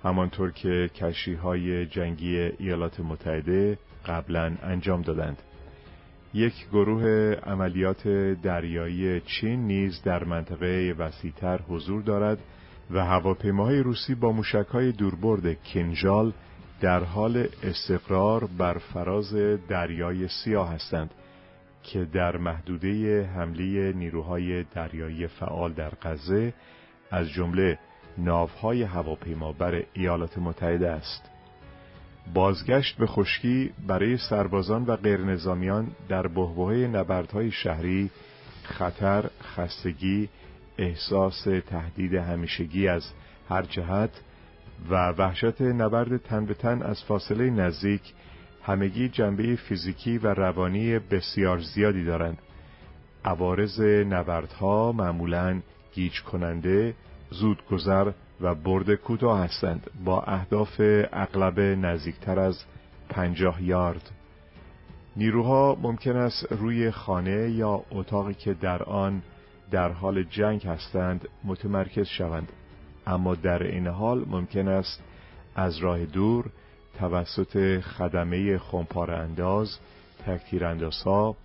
همانطور 0.03 0.51
که 0.51 0.89
کشی 0.95 1.33
های 1.33 1.85
جنگی 1.85 2.37
ایالات 2.39 2.99
متحده 2.99 3.77
قبلا 4.05 4.55
انجام 4.63 5.01
دادند. 5.01 5.41
یک 6.35 6.67
گروه 6.71 7.05
عملیات 7.43 8.07
دریایی 8.43 9.21
چین 9.21 9.67
نیز 9.67 10.01
در 10.03 10.23
منطقه 10.23 10.95
وسیعتر 10.97 11.61
حضور 11.61 12.01
دارد 12.01 12.37
و 12.91 13.05
هواپیماهای 13.05 13.79
روسی 13.79 14.15
با 14.15 14.31
موشکهای 14.31 14.91
دوربرد 14.91 15.63
کنجال 15.63 16.33
در 16.81 17.03
حال 17.03 17.47
استقرار 17.63 18.49
بر 18.57 18.77
فراز 18.77 19.35
دریای 19.67 20.27
سیاه 20.27 20.73
هستند 20.73 21.11
که 21.83 22.05
در 22.05 22.37
محدوده 22.37 23.23
حمله 23.23 23.93
نیروهای 23.93 24.63
دریایی 24.63 25.27
فعال 25.27 25.73
در 25.73 25.91
غزه 26.01 26.53
از 27.11 27.29
جمله 27.29 27.79
ناوهای 28.17 28.83
هواپیمابر 28.83 29.83
ایالات 29.93 30.37
متحده 30.37 30.89
است. 30.89 31.34
بازگشت 32.33 32.97
به 32.97 33.07
خشکی 33.07 33.71
برای 33.87 34.17
سربازان 34.17 34.85
و 34.85 34.95
غیرنظامیان 34.95 35.87
در 36.09 36.27
بحبوحه 36.27 36.87
نبردهای 36.87 37.51
شهری 37.51 38.09
خطر، 38.63 39.29
خستگی، 39.43 40.29
احساس 40.77 41.47
تهدید 41.67 42.13
همیشگی 42.13 42.87
از 42.87 43.11
هر 43.49 43.61
جهت 43.61 44.09
و 44.89 45.09
وحشت 45.11 45.61
نبرد 45.61 46.17
تن 46.17 46.45
به 46.45 46.53
تن 46.53 46.81
از 46.81 47.03
فاصله 47.03 47.49
نزدیک 47.49 48.13
همگی 48.63 49.09
جنبه 49.09 49.55
فیزیکی 49.55 50.17
و 50.17 50.27
روانی 50.27 50.99
بسیار 50.99 51.59
زیادی 51.59 52.03
دارند. 52.03 52.37
عوارض 53.25 53.79
نبردها 53.81 54.91
معمولا 54.91 55.61
گیج 55.93 56.21
کننده، 56.21 56.95
زودگذر 57.29 58.11
و 58.41 58.55
برد 58.55 58.95
کوتاه 58.95 59.39
هستند. 59.43 59.91
با 60.05 60.21
اهداف 60.21 60.81
اغلب 61.13 61.59
نزدیکتر 61.59 62.39
از 62.39 62.63
پنجاه 63.09 63.63
یارد. 63.63 64.11
نیروها 65.17 65.77
ممکن 65.81 66.15
است 66.15 66.51
روی 66.51 66.91
خانه 66.91 67.49
یا 67.49 67.83
اتاقی 67.91 68.33
که 68.33 68.53
در 68.53 68.83
آن 68.83 69.21
در 69.71 69.91
حال 69.91 70.23
جنگ 70.23 70.67
هستند 70.67 71.27
متمرکز 71.43 72.07
شوند. 72.07 72.51
اما 73.07 73.35
در 73.35 73.63
این 73.63 73.87
حال 73.87 74.25
ممکن 74.27 74.67
است 74.67 75.03
از 75.55 75.77
راه 75.77 76.05
دور 76.05 76.45
توسط 76.99 77.79
خدمه 77.79 78.57
خمپار 78.57 79.11
انداز 79.11 79.77
تکتیر 80.25 80.65
اندازها 80.65 81.35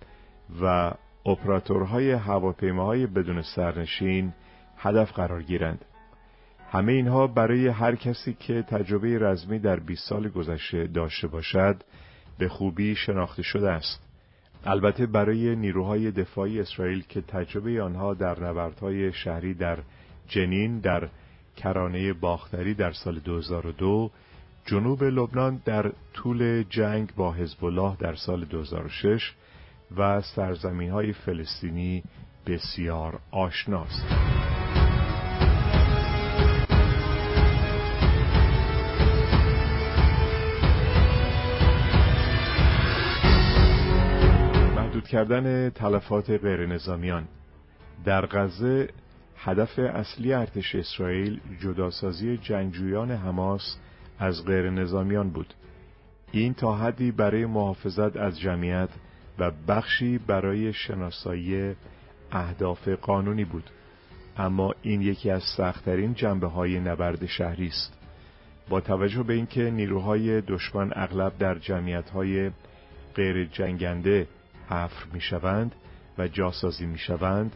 و 0.61 0.91
اپراتورهای 1.25 2.11
هواپیماهای 2.11 3.07
بدون 3.07 3.41
سرنشین 3.41 4.33
هدف 4.77 5.11
قرار 5.11 5.43
گیرند. 5.43 5.85
همه 6.71 6.91
اینها 6.91 7.27
برای 7.27 7.67
هر 7.67 7.95
کسی 7.95 8.33
که 8.33 8.61
تجربه 8.61 9.19
رزمی 9.19 9.59
در 9.59 9.79
20 9.79 10.09
سال 10.09 10.29
گذشته 10.29 10.87
داشته 10.87 11.27
باشد 11.27 11.83
به 12.37 12.49
خوبی 12.49 12.95
شناخته 12.95 13.43
شده 13.43 13.71
است. 13.71 14.01
البته 14.65 15.05
برای 15.05 15.55
نیروهای 15.55 16.11
دفاعی 16.11 16.59
اسرائیل 16.59 17.03
که 17.09 17.21
تجربه 17.21 17.81
آنها 17.81 18.13
در 18.13 18.43
نبردهای 18.43 19.13
شهری 19.13 19.53
در 19.53 19.77
جنین 20.27 20.79
در 20.79 21.09
کرانه 21.55 22.13
باختری 22.13 22.73
در 22.73 22.91
سال 22.91 23.19
2002 23.19 24.11
جنوب 24.65 25.03
لبنان 25.03 25.61
در 25.65 25.91
طول 26.13 26.63
جنگ 26.63 27.15
با 27.15 27.31
حزب 27.31 27.65
الله 27.65 27.97
در 27.99 28.15
سال 28.15 28.45
2006 28.45 29.33
و 29.97 30.21
سرزمین 30.21 30.91
های 30.91 31.13
فلسطینی 31.13 32.03
بسیار 32.47 33.19
آشناست. 33.31 34.40
کردن 45.11 45.69
تلفات 45.69 46.29
غیر 46.29 46.65
نظامیان 46.65 47.27
در 48.05 48.25
غزه 48.25 48.89
هدف 49.37 49.79
اصلی 49.79 50.33
ارتش 50.33 50.75
اسرائیل 50.75 51.39
جداسازی 51.61 52.37
جنگجویان 52.37 53.11
حماس 53.11 53.77
از 54.19 54.45
غیر 54.45 54.69
نظامیان 54.69 55.29
بود. 55.29 55.53
این 56.31 56.53
تا 56.53 56.75
حدی 56.75 57.11
برای 57.11 57.45
محافظت 57.45 58.17
از 58.17 58.39
جمعیت 58.39 58.89
و 59.39 59.51
بخشی 59.67 60.17
برای 60.17 60.73
شناسایی 60.73 61.75
اهداف 62.31 62.87
قانونی 62.87 63.45
بود. 63.45 63.69
اما 64.37 64.73
این 64.81 65.01
یکی 65.01 65.29
از 65.29 65.43
سختترین 65.57 66.13
جنبه 66.13 66.47
های 66.47 66.79
نبرد 66.79 67.25
شهری 67.25 67.67
است. 67.67 67.97
با 68.69 68.81
توجه 68.81 69.23
به 69.23 69.33
اینکه 69.33 69.71
نیروهای 69.71 70.41
دشمن 70.41 70.91
اغلب 70.95 71.37
در 71.37 71.59
جمعیت 71.59 72.09
های 72.09 72.51
غیر 73.15 73.45
جنگنده 73.45 74.27
حفر 74.71 75.05
می 75.13 75.21
شوند 75.21 75.75
و 76.17 76.27
جاسازی 76.27 76.85
می 76.85 76.97
شوند 76.97 77.55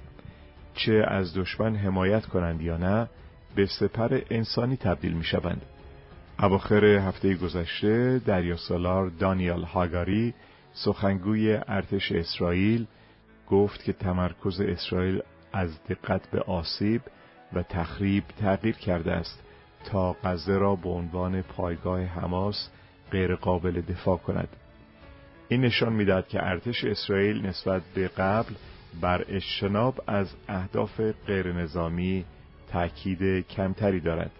چه 0.74 1.06
از 1.08 1.38
دشمن 1.38 1.76
حمایت 1.76 2.26
کنند 2.26 2.62
یا 2.62 2.78
نه 2.78 3.10
به 3.56 3.66
سپر 3.66 4.22
انسانی 4.30 4.78
تبدیل 4.78 5.14
می 5.14 5.24
شوند 5.24 5.62
اواخر 6.40 6.86
هفته 6.86 7.36
گذشته 7.36 8.22
دریا 8.26 8.58
سالار 8.58 9.10
دانیال 9.10 9.64
هاگاری 9.64 10.34
سخنگوی 10.74 11.60
ارتش 11.68 12.12
اسرائیل 12.12 12.88
گفت 13.50 13.84
که 13.84 13.94
تمرکز 13.94 14.62
اسرائیل 14.62 15.22
از 15.54 15.84
دقت 15.90 16.32
به 16.32 16.42
آسیب 16.42 17.02
و 17.54 17.64
تخریب 17.64 18.24
تغییر 18.40 18.76
کرده 18.76 19.12
است 19.12 19.44
تا 19.86 20.16
غزه 20.24 20.58
را 20.58 20.76
به 20.76 20.90
عنوان 20.90 21.42
پایگاه 21.42 22.02
حماس 22.02 22.70
غیر 23.12 23.36
قابل 23.36 23.82
دفاع 23.82 24.18
کند. 24.18 24.48
این 25.50 25.62
نشان 25.62 25.94
می‌دهد 25.94 26.28
که 26.28 26.44
ارتش 26.44 26.86
اسرائیل 26.86 27.46
نسبت 27.46 27.82
به 27.96 28.08
قبل 28.08 28.54
بر 29.02 29.26
اجتناب 29.30 30.02
از 30.08 30.34
اهداف 30.48 31.02
غیر 31.28 31.54
نظامی 31.54 32.26
تأکید 32.70 33.48
کمتری 33.48 34.00
دارد. 34.00 34.32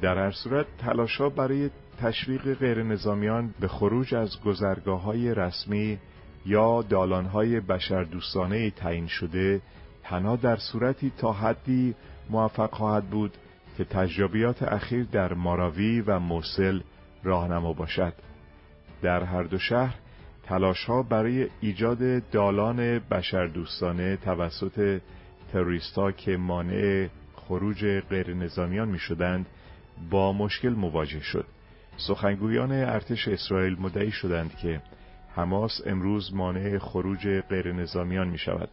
در 0.00 0.18
هر 0.18 0.30
صورت 0.30 0.66
تلاشا 0.78 1.28
برای 1.28 1.70
تشویق 2.00 2.54
غیر 2.54 2.82
نظامیان 2.82 3.54
به 3.60 3.68
خروج 3.68 4.14
از 4.14 4.40
گذرگاه 4.40 5.02
های 5.02 5.34
رسمی 5.34 5.98
یا 6.46 6.82
دالان 6.82 7.26
های 7.26 7.60
بشردوستانه 7.60 8.70
تعیین 8.70 9.06
شده 9.06 9.60
تنها 10.04 10.36
در 10.36 10.56
صورتی 10.56 11.12
تا 11.18 11.32
حدی 11.32 11.94
موفق 12.30 12.74
خواهد 12.74 13.04
بود 13.04 13.32
که 13.76 13.84
تجربیات 13.84 14.62
اخیر 14.62 15.04
در 15.04 15.34
ماراوی 15.34 16.00
و 16.00 16.18
موسل 16.18 16.80
راهنما 17.22 17.72
باشد. 17.72 18.12
در 19.02 19.22
هر 19.22 19.42
دو 19.42 19.58
شهر 19.58 19.94
تلاش 20.42 20.84
ها 20.84 21.02
برای 21.02 21.48
ایجاد 21.60 22.30
دالان 22.30 22.98
بشردوستانه 22.98 24.16
توسط 24.16 25.00
تروریستا 25.52 26.12
که 26.12 26.36
مانع 26.36 27.08
خروج 27.34 27.84
غیر 27.84 28.34
نظامیان 28.34 28.88
می 28.88 28.98
شدند 28.98 29.46
با 30.10 30.32
مشکل 30.32 30.68
مواجه 30.68 31.20
شد. 31.20 31.46
سخنگویان 31.96 32.72
ارتش 32.72 33.28
اسرائیل 33.28 33.76
مدعی 33.80 34.10
شدند 34.10 34.56
که 34.56 34.82
حماس 35.34 35.80
امروز 35.86 36.34
مانع 36.34 36.78
خروج 36.78 37.28
غیر 37.28 37.72
نظامیان 37.72 38.28
می 38.28 38.38
شود 38.38 38.68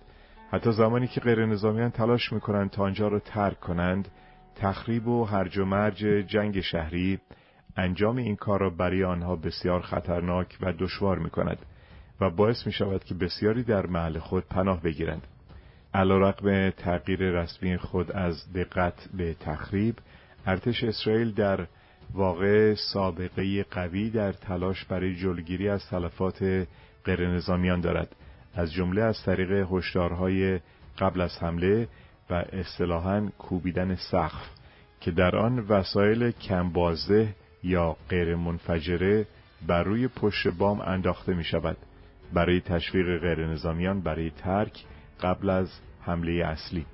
حتی 0.52 0.72
زمانی 0.72 1.08
که 1.08 1.22
غیر 1.22 1.46
نظامیان 1.46 1.92
تلاش 1.92 2.34
می 2.34 2.40
کنند 2.40 2.70
تا 2.70 2.84
آنجا 2.84 3.08
را 3.08 3.20
ترک 3.20 3.60
کنند 3.60 4.08
تخریب 4.56 5.08
و 5.08 5.26
هرج 5.26 5.58
و 5.58 5.66
مرج 5.66 5.98
جنگ 6.28 6.62
شهری 6.62 7.20
انجام 7.78 8.18
این 8.18 8.36
کار 8.36 8.60
را 8.60 8.70
برای 8.70 9.04
آنها 9.04 9.36
بسیار 9.36 9.82
خطرناک 9.82 10.58
و 10.62 10.74
دشوار 10.80 11.20
می 11.20 11.30
کند 11.30 11.58
و 12.22 12.30
باعث 12.30 12.66
می 12.66 12.72
شود 12.72 13.04
که 13.04 13.14
بسیاری 13.14 13.64
در 13.64 13.86
محل 13.86 14.20
خود 14.20 14.44
پناه 14.44 14.82
بگیرند. 14.82 15.28
علیرغم 15.94 16.70
تغییر 16.70 17.20
رسمی 17.20 17.78
خود 17.78 18.12
از 18.12 18.54
دقت 18.54 19.10
به 19.18 19.34
تخریب 19.34 19.96
ارتش 20.46 20.84
اسرائیل 20.84 21.32
در 21.32 21.68
واقع 22.14 22.74
سابقه 22.94 23.64
قوی 23.64 24.10
در 24.10 24.32
تلاش 24.32 24.86
برای 24.86 25.16
جلوگیری 25.16 25.70
از 25.70 25.88
تلفات 25.90 26.68
غیر 27.06 27.28
نظامیان 27.28 27.82
دارد. 27.82 28.16
از 28.56 28.74
جمله 28.74 29.02
از 29.02 29.24
طریق 29.24 29.68
هشدارهای 29.72 30.60
قبل 31.00 31.22
از 31.22 31.38
حمله 31.44 31.88
و 32.30 32.34
اصطلاحا 32.34 33.30
کوبیدن 33.38 33.96
سقف 33.96 34.50
که 35.02 35.12
در 35.12 35.36
آن 35.36 35.60
وسایل 35.60 36.32
کمبازه 36.32 37.36
یا 37.64 37.98
غیر 38.10 38.36
منفجره 38.36 39.28
بر 39.68 39.84
روی 39.84 40.08
پشت 40.08 40.48
بام 40.48 40.82
انداخته 40.82 41.34
می 41.34 41.44
شود. 41.44 41.78
برای 42.34 42.62
تشویق 42.62 43.18
غیر 43.18 43.48
نظامیان 43.48 44.02
برای 44.02 44.30
ترک 44.30 44.84
قبل 45.22 45.50
از 45.50 45.80
حمله 46.02 46.46
اصلی. 46.46 46.86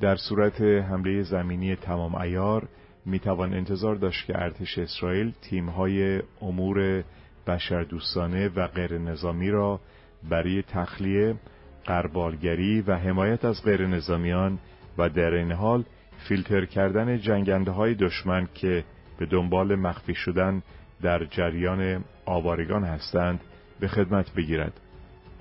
در 0.00 0.16
صورت 0.16 0.60
حمله 0.60 1.22
زمینی 1.22 1.76
تمام 1.76 2.14
ایار 2.14 2.68
می 3.06 3.18
توان 3.18 3.54
انتظار 3.54 3.94
داشت 3.94 4.26
که 4.26 4.42
ارتش 4.42 4.78
اسرائیل 4.78 5.32
تیمهای 5.42 6.22
امور 6.42 7.04
بشردوستانه 7.46 8.48
و 8.48 8.66
غیر 8.66 8.98
نظامی 8.98 9.50
را 9.50 9.80
برای 10.28 10.62
تخلیه 10.62 11.34
قربالگری 11.86 12.80
و 12.80 12.96
حمایت 12.96 13.44
از 13.44 13.64
غیر 13.64 13.86
نظامیان 13.86 14.58
و 14.98 15.08
در 15.08 15.34
این 15.34 15.52
حال 15.52 15.84
فیلتر 16.28 16.64
کردن 16.64 17.18
جنگنده 17.18 17.70
های 17.70 17.94
دشمن 17.94 18.48
که 18.54 18.84
به 19.20 19.26
دنبال 19.26 19.74
مخفی 19.74 20.14
شدن 20.14 20.62
در 21.02 21.24
جریان 21.24 22.04
آوارگان 22.26 22.84
هستند 22.84 23.40
به 23.80 23.88
خدمت 23.88 24.34
بگیرد. 24.34 24.80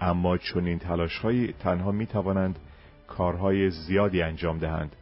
اما 0.01 0.37
چون 0.37 0.65
این 0.65 0.79
تلاش 0.79 1.17
های 1.17 1.53
تنها 1.53 1.91
می 1.91 2.05
توانند 2.05 2.59
کارهای 3.07 3.69
زیادی 3.69 4.21
انجام 4.21 4.57
دهند 4.57 4.95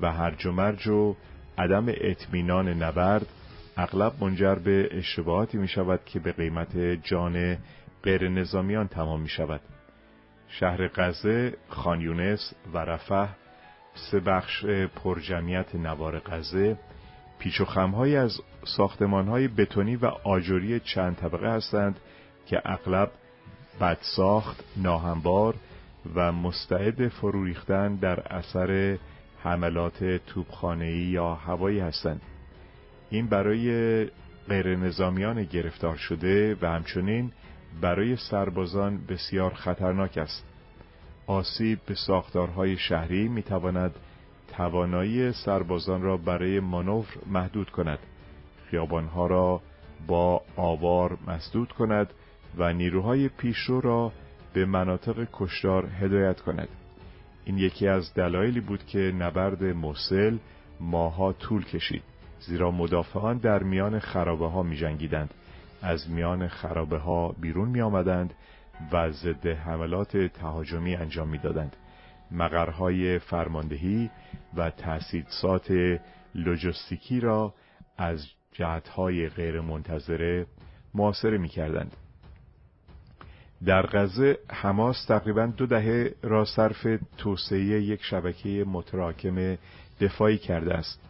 و 0.00 0.12
هرج 0.12 0.46
و 0.46 0.52
مرج 0.52 0.88
و 0.88 1.16
عدم 1.58 1.84
اطمینان 1.88 2.68
نبرد 2.68 3.26
اغلب 3.76 4.12
منجر 4.20 4.54
به 4.54 4.88
اشتباهاتی 4.90 5.58
می 5.58 5.68
شود 5.68 6.00
که 6.06 6.18
به 6.18 6.32
قیمت 6.32 6.78
جان 6.78 7.58
غیر 8.02 8.28
نظامیان 8.28 8.88
تمام 8.88 9.20
می 9.20 9.28
شود 9.28 9.60
شهر 10.48 10.88
غزه، 10.88 11.56
خانیونس 11.68 12.54
و 12.72 12.78
رفح 12.78 13.28
سه 13.94 14.20
بخش 14.20 14.64
پرجمعیت 15.04 15.74
نوار 15.74 16.18
غزه 16.18 16.78
پیچ 17.44 17.60
و 17.60 17.64
خمهایی 17.64 18.16
از 18.16 18.40
ساختمانهای 18.64 19.48
بتونی 19.48 19.96
و 19.96 20.06
آجوری 20.06 20.80
چند 20.80 21.16
طبقه 21.16 21.50
هستند 21.50 22.00
که 22.46 22.62
اغلب 22.64 23.10
بدساخت، 23.80 24.64
ناهمبار 24.76 25.54
و 26.14 26.32
مستعد 26.32 27.08
فرو 27.08 27.44
ریختن 27.44 27.94
در 27.94 28.20
اثر 28.20 28.98
حملات 29.42 30.04
توپخانه‌ای 30.04 30.98
یا 30.98 31.34
هوایی 31.34 31.80
هستند. 31.80 32.20
این 33.10 33.26
برای 33.26 33.68
غیر 34.48 34.76
نظامیان 34.76 35.44
گرفتار 35.44 35.96
شده 35.96 36.56
و 36.62 36.66
همچنین 36.66 37.32
برای 37.80 38.16
سربازان 38.16 39.06
بسیار 39.06 39.54
خطرناک 39.54 40.18
است. 40.18 40.44
آسیب 41.26 41.78
به 41.86 41.94
ساختارهای 41.94 42.76
شهری 42.76 43.28
می‌تواند 43.28 43.94
توانایی 44.56 45.32
سربازان 45.32 46.02
را 46.02 46.16
برای 46.16 46.60
مانور 46.60 47.06
محدود 47.26 47.70
کند 47.70 47.98
خیابانها 48.70 49.26
را 49.26 49.60
با 50.06 50.42
آوار 50.56 51.18
مسدود 51.26 51.72
کند 51.72 52.12
و 52.56 52.72
نیروهای 52.72 53.28
پیشرو 53.28 53.80
را 53.80 54.12
به 54.52 54.64
مناطق 54.64 55.28
کشدار 55.32 55.86
هدایت 55.86 56.40
کند 56.40 56.68
این 57.44 57.58
یکی 57.58 57.88
از 57.88 58.14
دلایلی 58.14 58.60
بود 58.60 58.86
که 58.86 58.98
نبرد 58.98 59.64
موسل 59.64 60.36
ماها 60.80 61.32
طول 61.32 61.64
کشید 61.64 62.02
زیرا 62.40 62.70
مدافعان 62.70 63.38
در 63.38 63.62
میان 63.62 63.98
خرابه 63.98 64.46
ها 64.46 64.62
می 64.62 64.76
جنگیدند. 64.76 65.34
از 65.82 66.10
میان 66.10 66.48
خرابه 66.48 66.98
ها 66.98 67.34
بیرون 67.40 67.68
می 67.68 67.80
آمدند 67.80 68.34
و 68.92 69.10
ضد 69.10 69.46
حملات 69.46 70.16
تهاجمی 70.16 70.96
انجام 70.96 71.28
می 71.28 71.38
دادند. 71.38 71.76
مقرهای 72.34 73.18
فرماندهی 73.18 74.10
و 74.56 74.70
تأسیسات 74.70 75.98
لوجستیکی 76.34 77.20
را 77.20 77.54
از 77.98 78.26
جهتهای 78.52 79.28
غیر 79.28 79.60
منتظره 79.60 80.46
معاصره 80.94 81.38
می 81.38 81.48
کردند. 81.48 81.96
در 83.64 83.86
غزه 83.86 84.38
حماس 84.50 85.04
تقریبا 85.04 85.46
دو 85.46 85.66
دهه 85.66 86.14
را 86.22 86.44
صرف 86.44 86.86
توسعه 87.18 87.82
یک 87.82 88.02
شبکه 88.02 88.64
متراکم 88.68 89.56
دفاعی 90.00 90.38
کرده 90.38 90.74
است 90.74 91.00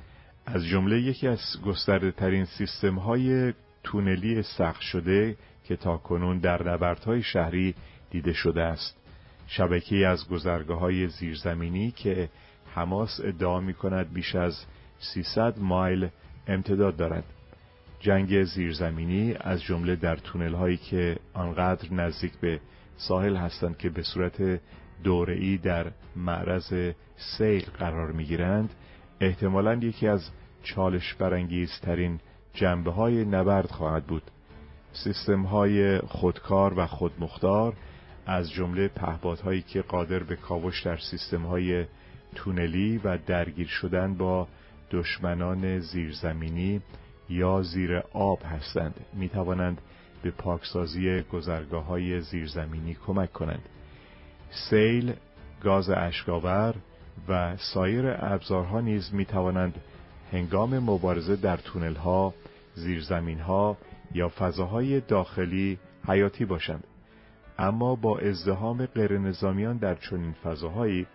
از 0.46 0.64
جمله 0.64 1.00
یکی 1.00 1.28
از 1.28 1.40
گسترده 1.66 2.10
ترین 2.10 2.44
سیستم 2.44 2.94
های 2.94 3.52
تونلی 3.82 4.42
سخت 4.42 4.80
شده 4.80 5.36
که 5.64 5.76
تا 5.76 5.96
کنون 5.96 6.38
در 6.38 6.72
نبردهای 6.72 7.22
شهری 7.22 7.74
دیده 8.10 8.32
شده 8.32 8.62
است 8.62 9.03
شبکه 9.46 10.06
از 10.06 10.28
گذرگاه 10.28 10.78
های 10.78 11.08
زیرزمینی 11.08 11.90
که 11.90 12.28
حماس 12.74 13.20
ادعا 13.24 13.60
می 13.60 13.74
کند 13.74 14.12
بیش 14.12 14.34
از 14.34 14.64
300 14.98 15.58
مایل 15.58 16.08
امتداد 16.46 16.96
دارد. 16.96 17.24
جنگ 18.00 18.44
زیرزمینی 18.44 19.34
از 19.40 19.62
جمله 19.62 19.96
در 19.96 20.16
تونل 20.16 20.54
هایی 20.54 20.76
که 20.76 21.16
آنقدر 21.34 21.94
نزدیک 21.94 22.32
به 22.40 22.60
ساحل 22.96 23.36
هستند 23.36 23.78
که 23.78 23.88
به 23.88 24.02
صورت 24.02 24.60
دوره‌ای 25.04 25.56
در 25.56 25.86
معرض 26.16 26.92
سیل 27.16 27.64
قرار 27.78 28.12
می‌گیرند 28.12 28.74
احتمالا 29.20 29.74
یکی 29.74 30.08
از 30.08 30.30
چالش 30.62 31.14
برانگیزترین 31.14 32.20
جنبه 32.54 32.90
های 32.90 33.24
نبرد 33.24 33.70
خواهد 33.70 34.04
بود. 34.06 34.22
سیستم 34.92 35.42
های 35.42 35.98
خودکار 35.98 36.78
و 36.78 36.86
خودمختار 36.86 37.74
از 38.26 38.50
جمله 38.50 38.88
پهپادهایی 38.88 39.62
که 39.62 39.82
قادر 39.82 40.18
به 40.18 40.36
کاوش 40.36 40.82
در 40.82 40.96
سیستم 40.96 41.42
های 41.42 41.86
تونلی 42.34 42.98
و 42.98 43.18
درگیر 43.26 43.66
شدن 43.66 44.14
با 44.14 44.48
دشمنان 44.90 45.78
زیرزمینی 45.78 46.80
یا 47.28 47.62
زیر 47.62 48.02
آب 48.12 48.38
هستند. 48.44 48.94
می 49.12 49.28
توانند 49.28 49.80
به 50.22 50.30
پاکسازی 50.30 51.22
گذرگاه 51.22 51.84
های 51.84 52.20
زیرزمینی 52.20 52.96
کمک 53.06 53.32
کنند. 53.32 53.68
سیل، 54.50 55.12
گاز 55.62 55.90
اشکاور 55.90 56.74
و 57.28 57.56
سایر 57.56 58.16
ابزارها 58.18 58.80
نیز 58.80 59.14
می 59.14 59.24
توانند 59.24 59.74
هنگام 60.32 60.78
مبارزه 60.78 61.36
در 61.36 61.56
تونل 61.56 61.94
ها، 61.94 62.34
زیرزمین 62.74 63.40
ها 63.40 63.76
یا 64.14 64.28
فضاهای 64.28 65.00
داخلی 65.00 65.78
حیاتی 66.08 66.44
باشند. 66.44 66.84
اما 67.58 67.94
با 67.94 68.18
ازدهام 68.18 68.86
غیرنظامیان 68.86 69.76
در 69.76 69.94
چنین 69.94 70.32
فضاهایی 70.32 71.06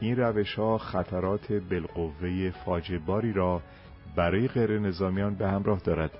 این 0.00 0.16
روش 0.16 0.54
ها 0.54 0.78
خطرات 0.78 1.52
بالقوه 1.52 2.50
فاجباری 2.50 3.32
را 3.32 3.62
برای 4.16 4.48
غیر 4.48 4.78
نظامیان 4.78 5.34
به 5.34 5.48
همراه 5.48 5.80
دارد. 5.80 6.10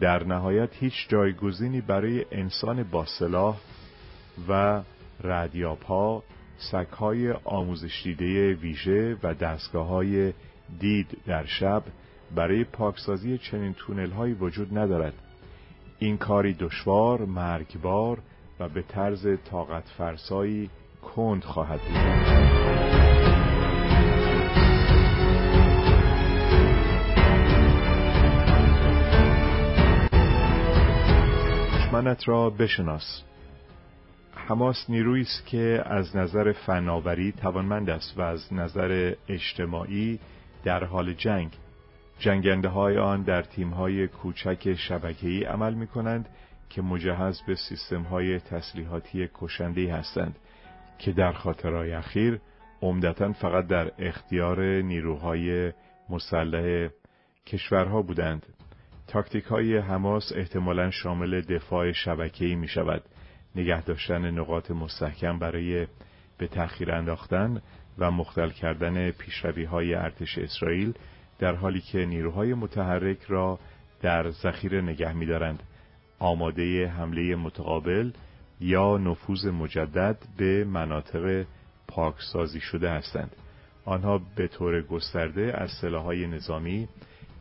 در 0.00 0.24
نهایت 0.24 0.70
هیچ 0.72 1.08
جایگزینی 1.08 1.80
برای 1.80 2.24
انسان 2.30 2.82
با 2.82 3.06
سلاح 3.06 3.56
و 4.48 4.82
ردیاب 5.24 5.82
ها 5.82 6.22
سک 6.58 6.90
های 6.90 7.32
آموزش 7.32 8.02
دیده 8.04 8.54
ویژه 8.54 9.16
و 9.22 9.34
دستگاه 9.34 9.86
های 9.86 10.32
دید 10.80 11.18
در 11.26 11.44
شب 11.44 11.82
برای 12.34 12.64
پاکسازی 12.64 13.38
چنین 13.38 13.74
تونل 13.74 14.10
هایی 14.10 14.34
وجود 14.34 14.78
ندارد. 14.78 15.14
این 15.98 16.16
کاری 16.16 16.54
دشوار، 16.54 17.24
مرگبار 17.24 18.18
و 18.62 18.68
به 18.68 18.82
طرز 18.82 19.26
طاقت 19.50 19.84
فرسایی 19.98 20.70
کند 21.02 21.44
خواهد 21.44 21.80
بود. 21.80 21.96
دشمنت 31.76 32.28
را 32.28 32.50
بشناس 32.50 33.22
حماس 34.34 34.90
نیرویی 34.90 35.22
است 35.22 35.46
که 35.46 35.82
از 35.86 36.16
نظر 36.16 36.52
فناوری 36.52 37.32
توانمند 37.32 37.90
است 37.90 38.18
و 38.18 38.22
از 38.22 38.52
نظر 38.52 39.14
اجتماعی 39.28 40.18
در 40.64 40.84
حال 40.84 41.12
جنگ 41.12 41.50
جنگنده 42.18 42.68
های 42.68 42.98
آن 42.98 43.22
در 43.22 43.42
تیم 43.42 43.70
های 43.70 44.08
کوچک 44.08 44.74
شبکه‌ای 44.74 45.44
عمل 45.44 45.74
می 45.74 45.86
کنند 45.86 46.28
که 46.72 46.82
مجهز 46.82 47.42
به 47.46 47.54
سیستم 47.54 48.02
های 48.02 48.40
تسلیحاتی 48.40 49.28
کشنده 49.34 49.94
هستند 49.94 50.36
که 50.98 51.12
در 51.12 51.32
خاطرهای 51.32 51.92
اخیر 51.92 52.40
عمدتا 52.82 53.32
فقط 53.32 53.66
در 53.66 53.92
اختیار 53.98 54.62
نیروهای 54.82 55.72
مسلح 56.10 56.88
کشورها 57.46 58.02
بودند. 58.02 58.46
تاکتیک 59.06 59.44
های 59.44 59.78
حماس 59.78 60.32
احتمالا 60.34 60.90
شامل 60.90 61.40
دفاع 61.40 61.92
شبکه‌ای 61.92 62.54
می 62.54 62.68
شود 62.68 63.02
نگه 63.56 63.82
داشتن 63.82 64.30
نقاط 64.30 64.70
مستحکم 64.70 65.38
برای 65.38 65.86
به 66.38 66.46
تأخیر 66.46 66.92
انداختن 66.92 67.62
و 67.98 68.10
مختل 68.10 68.50
کردن 68.50 69.10
پیشروی 69.10 69.64
های 69.64 69.94
ارتش 69.94 70.38
اسرائیل 70.38 70.94
در 71.38 71.54
حالی 71.54 71.80
که 71.80 72.06
نیروهای 72.06 72.54
متحرک 72.54 73.22
را 73.22 73.58
در 74.00 74.30
ذخیره 74.30 74.80
نگه 74.80 75.12
می‌دارند. 75.12 75.62
آماده 76.22 76.88
حمله 76.88 77.36
متقابل 77.36 78.10
یا 78.60 78.98
نفوذ 78.98 79.46
مجدد 79.46 80.18
به 80.36 80.64
مناطق 80.64 81.44
پاکسازی 81.88 82.60
شده 82.60 82.90
هستند 82.90 83.36
آنها 83.84 84.20
به 84.36 84.48
طور 84.48 84.82
گسترده 84.82 85.52
از 85.56 85.70
سلاح‌های 85.70 86.26
نظامی 86.26 86.88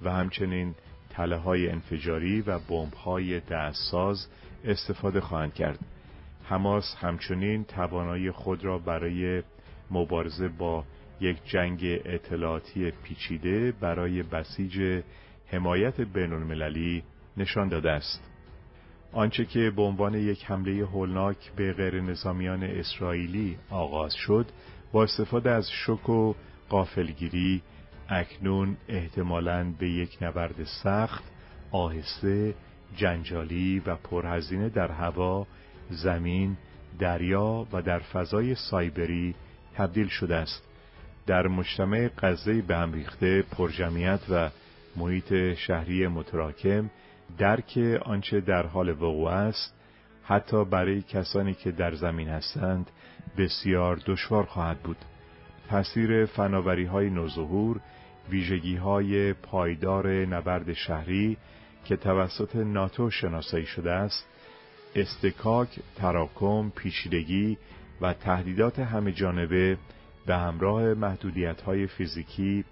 و 0.03 0.11
همچنین 0.11 0.75
تله 1.09 1.35
های 1.35 1.69
انفجاری 1.69 2.41
و 2.41 2.59
بمب 2.59 2.93
های 2.93 3.39
دستساز 3.39 4.27
استفاده 4.65 5.21
خواهند 5.21 5.53
کرد. 5.53 5.79
حماس 6.43 6.95
همچنین 6.99 7.63
توانایی 7.63 8.31
خود 8.31 8.65
را 8.65 8.77
برای 8.77 9.43
مبارزه 9.91 10.47
با 10.47 10.83
یک 11.19 11.37
جنگ 11.45 11.79
اطلاعاتی 12.05 12.91
پیچیده 12.91 13.71
برای 13.71 14.23
بسیج 14.23 15.03
حمایت 15.47 16.01
بین 16.01 16.33
المللی 16.33 17.03
نشان 17.37 17.69
داده 17.69 17.91
است. 17.91 18.30
آنچه 19.13 19.45
که 19.45 19.71
به 19.75 19.81
عنوان 19.81 20.13
یک 20.13 20.45
حمله 20.45 20.85
هولناک 20.85 21.51
به 21.55 21.73
غیر 21.73 22.01
نظامیان 22.01 22.63
اسرائیلی 22.63 23.57
آغاز 23.69 24.13
شد 24.13 24.45
با 24.91 25.03
استفاده 25.03 25.51
از 25.51 25.71
شک 25.71 26.09
و 26.09 26.33
قافلگیری 26.69 27.61
اکنون 28.09 28.77
احتمالاً 28.87 29.73
به 29.79 29.89
یک 29.89 30.17
نبرد 30.21 30.63
سخت، 30.83 31.23
آهسته، 31.71 32.55
جنجالی 32.95 33.79
و 33.85 33.95
پرهزینه 33.95 34.69
در 34.69 34.91
هوا، 34.91 35.47
زمین، 35.89 36.57
دریا 36.99 37.67
و 37.73 37.81
در 37.81 37.99
فضای 37.99 38.55
سایبری 38.55 39.35
تبدیل 39.75 40.07
شده 40.07 40.35
است. 40.35 40.63
در 41.27 41.47
مجتمع 41.47 42.09
غزه 42.17 42.61
به 42.61 42.75
هم 42.75 42.93
ریخته 42.93 43.41
پرجمعیت 43.41 44.19
و 44.29 44.49
محیط 44.95 45.53
شهری 45.53 46.07
متراکم 46.07 46.89
درک 47.37 47.79
آنچه 48.01 48.41
در 48.41 48.65
حال 48.65 48.89
وقوع 48.89 49.31
است 49.31 49.73
حتی 50.23 50.65
برای 50.65 51.01
کسانی 51.01 51.53
که 51.53 51.71
در 51.71 51.95
زمین 51.95 52.29
هستند 52.29 52.91
بسیار 53.37 53.99
دشوار 54.05 54.43
خواهد 54.43 54.79
بود. 54.79 54.97
تاثیر 55.69 56.25
فناوری 56.25 56.85
های 56.85 57.09
نوظهور 57.09 57.79
ویژگی 58.29 58.75
های 58.75 59.33
پایدار 59.33 60.09
نبرد 60.25 60.73
شهری 60.73 61.37
که 61.85 61.95
توسط 61.95 62.55
ناتو 62.55 63.09
شناسایی 63.09 63.65
شده 63.65 63.91
است 63.91 64.27
استکاک، 64.95 65.79
تراکم، 65.95 66.69
پیچیدگی 66.69 67.57
و 68.01 68.13
تهدیدات 68.13 68.79
همه 68.79 69.11
جانبه 69.11 69.77
به 70.25 70.35
همراه 70.35 70.93
محدودیت 70.93 71.61
های 71.61 71.87
فیزیکی، 71.87 72.65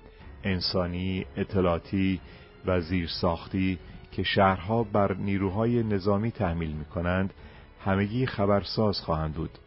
انسانی، 0.44 1.26
اطلاعاتی 1.38 2.22
و 2.66 2.82
زیرساختی 2.82 3.80
که 4.12 4.24
شهرها 4.24 4.84
بر 4.84 5.14
نیروهای 5.14 5.84
نظامی 5.84 6.32
تحمیل 6.32 6.72
می 6.72 6.86
کنند 6.86 7.34
همگی 7.86 8.26
خبرساز 8.26 9.02
خواهند 9.02 9.34
بود. 9.34 9.58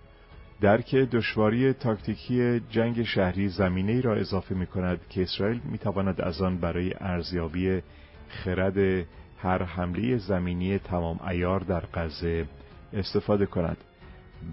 درک 0.60 0.94
دشواری 0.94 1.72
تاکتیکی 1.72 2.60
جنگ 2.70 3.02
شهری 3.02 3.48
زمینه 3.48 4.00
را 4.00 4.14
اضافه 4.14 4.54
می 4.54 4.66
کند 4.66 5.00
که 5.10 5.22
اسرائیل 5.22 5.60
می 5.64 5.78
تواند 5.78 6.20
از 6.20 6.42
آن 6.42 6.58
برای 6.58 6.94
ارزیابی 7.00 7.82
خرد 8.28 9.06
هر 9.38 9.62
حمله 9.62 10.16
زمینی 10.16 10.78
تمام 10.78 11.20
ایار 11.28 11.60
در 11.60 11.82
غزه 11.94 12.46
استفاده 12.92 13.46
کند. 13.46 13.76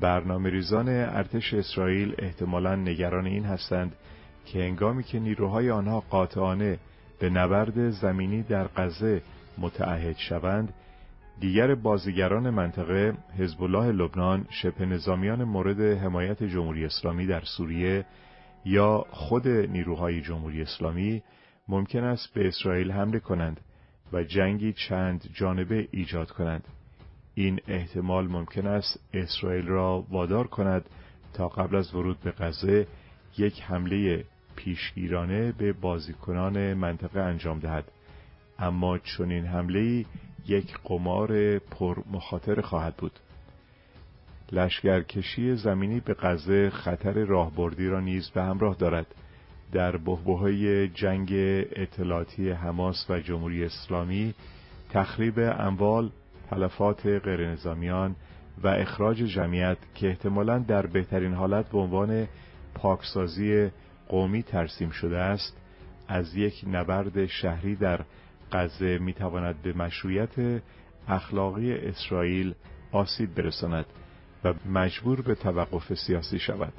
برنامه 0.02 0.50
ریزان 0.50 0.90
ارتش 0.90 1.54
اسرائیل 1.54 2.16
احتمالا 2.18 2.76
نگران 2.76 3.26
این 3.26 3.46
هستند 3.46 3.96
که 4.46 4.60
هنگامی 4.60 5.04
که 5.04 5.20
نیروهای 5.20 5.72
آنها 5.72 6.00
قاطعانه 6.00 6.80
به 7.20 7.30
نبرد 7.30 7.90
زمینی 7.90 8.44
در 8.44 8.68
غزه 8.68 9.22
متعهد 9.60 10.18
شوند 10.18 10.74
دیگر 11.40 11.76
بازیگران 11.76 12.50
منطقه 12.50 13.14
حزب 13.38 13.64
الله 13.64 13.92
لبنان 13.92 14.48
شبه 14.50 14.86
نظامیان 14.86 15.44
مورد 15.44 15.82
حمایت 15.82 16.44
جمهوری 16.44 16.86
اسلامی 16.86 17.28
در 17.28 17.42
سوریه 17.42 18.06
یا 18.66 19.06
خود 19.10 19.48
نیروهای 19.48 20.22
جمهوری 20.22 20.62
اسلامی 20.62 21.24
ممکن 21.68 22.04
است 22.04 22.34
به 22.34 22.48
اسرائیل 22.48 22.92
حمله 22.92 23.20
کنند 23.20 23.62
و 24.14 24.24
جنگی 24.24 24.74
چند 24.74 25.30
جانبه 25.34 25.88
ایجاد 25.92 26.32
کنند. 26.32 26.68
این 27.34 27.60
احتمال 27.68 28.28
ممکن 28.28 28.68
است 28.68 29.00
اسرائیل 29.14 29.68
را 29.68 30.06
وادار 30.10 30.48
کند 30.48 30.86
تا 31.34 31.48
قبل 31.48 31.76
از 31.76 31.96
ورود 31.96 32.20
به 32.20 32.32
غزه 32.32 32.88
یک 33.38 33.62
حمله 33.62 34.26
پیشگیرانه 34.56 35.52
به 35.52 35.74
بازیکنان 35.74 36.74
منطقه 36.74 37.20
انجام 37.20 37.60
دهد. 37.60 37.92
اما 38.60 38.98
چنین 38.98 39.46
حمله 39.46 40.06
یک 40.48 40.78
قمار 40.84 41.60
پر 41.60 41.98
مخاطر 42.12 42.62
خواهد 42.62 42.96
بود. 42.96 43.20
لشکرکشی 44.52 45.56
زمینی 45.56 46.00
به 46.00 46.14
غزه 46.14 46.70
خطر 46.70 47.14
راهبردی 47.14 47.88
را 47.88 48.00
نیز 48.00 48.30
به 48.30 48.44
همراه 48.44 48.76
دارد. 48.76 49.08
در 49.72 49.98
بحبوهای 49.98 50.88
جنگ 50.88 51.30
اطلاعاتی 51.76 52.50
حماس 52.50 53.06
و 53.10 53.20
جمهوری 53.20 53.66
اسلامی 53.66 54.34
تخریب 54.90 55.40
اموال 55.40 56.10
تلفات 56.50 57.06
غیرنظامیان 57.06 58.16
و 58.64 58.68
اخراج 58.68 59.18
جمعیت 59.18 59.78
که 59.96 60.08
احتمالا 60.08 60.60
در 60.60 60.86
بهترین 60.86 61.34
حالت 61.34 61.72
به 61.72 61.78
عنوان 61.78 62.28
پاکسازی 62.74 63.70
قومی 64.08 64.44
ترسیم 64.44 64.90
شده 64.90 65.18
است 65.18 65.58
از 66.08 66.36
یک 66.36 66.66
نبرد 66.68 67.26
شهری 67.26 67.76
در 67.76 68.00
غزه 68.52 68.98
می‌تواند 68.98 69.62
به 69.62 69.74
مشروعیت 69.74 70.62
اخلاقی 71.08 71.74
اسرائیل 71.74 72.54
آسیب 72.92 73.36
برساند 73.36 73.86
و 74.44 74.54
مجبور 74.70 75.22
به 75.22 75.36
توقف 75.36 75.94
سیاسی 75.94 76.40
شود. 76.40 76.74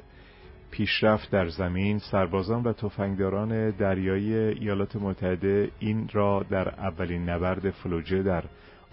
پیشرفت 0.71 1.31
در 1.31 1.49
زمین 1.49 1.99
سربازان 1.99 2.63
و 2.63 2.73
تفنگداران 2.73 3.69
دریایی 3.69 4.33
ایالات 4.33 4.95
متحده 4.95 5.71
این 5.79 6.09
را 6.13 6.45
در 6.49 6.69
اولین 6.69 7.29
نبرد 7.29 7.69
فلوجه 7.69 8.23
در 8.23 8.43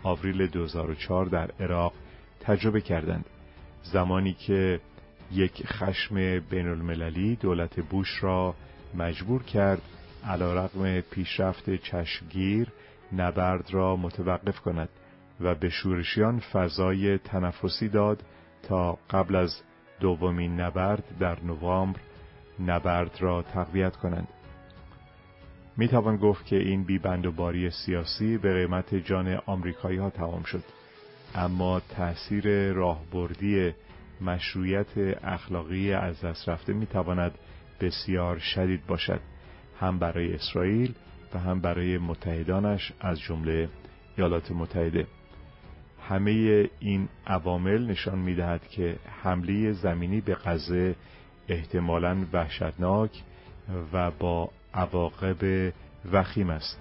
آوریل 0.02 0.46
2004 0.46 1.26
در 1.26 1.50
عراق 1.60 1.92
تجربه 2.40 2.80
کردند. 2.80 3.24
زمانی 3.82 4.32
که 4.32 4.80
یک 5.32 5.66
خشم 5.66 6.40
بین 6.40 6.68
المللی 6.68 7.36
دولت 7.36 7.80
بوش 7.80 8.22
را 8.22 8.54
مجبور 8.94 9.42
کرد 9.42 9.82
علا 10.24 10.54
رقم 10.54 11.00
پیشرفت 11.00 11.74
چشمگیر 11.74 12.68
نبرد 13.12 13.70
را 13.70 13.96
متوقف 13.96 14.60
کند 14.60 14.88
و 15.40 15.54
به 15.54 15.68
شورشیان 15.68 16.40
فضای 16.40 17.18
تنفسی 17.18 17.88
داد 17.88 18.22
تا 18.62 18.98
قبل 19.10 19.36
از 19.36 19.62
دومین 20.00 20.60
نبرد 20.60 21.04
در 21.20 21.40
نوامبر 21.42 22.00
نبرد 22.66 23.16
را 23.20 23.42
تقویت 23.42 23.96
کنند. 23.96 24.28
می 25.76 25.88
توان 25.88 26.16
گفت 26.16 26.46
که 26.46 26.56
این 26.56 26.84
بیبند 26.84 27.26
و 27.26 27.32
باری 27.32 27.70
سیاسی 27.70 28.38
به 28.38 28.54
قیمت 28.54 28.94
جان 28.94 29.40
آمریکایی 29.46 29.98
ها 29.98 30.10
تمام 30.10 30.42
شد. 30.42 30.64
اما 31.34 31.80
تأثیر 31.80 32.72
راهبردی 32.72 33.74
مشروعیت 34.20 34.98
اخلاقی 35.24 35.92
از 35.92 36.20
دست 36.20 36.48
رفته 36.48 36.72
می 36.72 36.86
تواند 36.86 37.32
بسیار 37.80 38.38
شدید 38.38 38.86
باشد. 38.86 39.20
هم 39.80 39.98
برای 39.98 40.34
اسرائیل 40.34 40.94
و 41.34 41.38
هم 41.38 41.60
برای 41.60 41.98
متحدانش 41.98 42.92
از 43.00 43.20
جمله 43.20 43.68
ایالات 44.16 44.50
متحده. 44.52 45.06
همه 46.08 46.30
این 46.80 47.08
عوامل 47.26 47.86
نشان 47.86 48.18
می‌دهد 48.18 48.68
که 48.68 48.96
حمله 49.22 49.72
زمینی 49.72 50.20
به 50.20 50.34
غزه 50.34 50.94
احتمالاً 51.48 52.16
وحشتناک 52.32 53.22
و 53.92 54.10
با 54.10 54.50
عواقب 54.74 55.72
وخیم 56.12 56.50
است. 56.50 56.80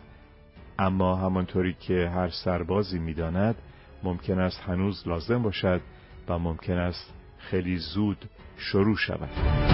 اما 0.79 1.15
همانطوری 1.15 1.73
که 1.73 2.10
هر 2.10 2.29
سربازی 2.29 2.99
می‌داند 2.99 3.55
ممکن 4.03 4.39
است 4.39 4.60
هنوز 4.60 5.07
لازم 5.07 5.41
باشد 5.41 5.81
و 6.27 6.39
ممکن 6.39 6.77
است 6.77 7.13
خیلی 7.38 7.77
زود 7.77 8.29
شروع 8.57 8.95
شود. 8.95 9.66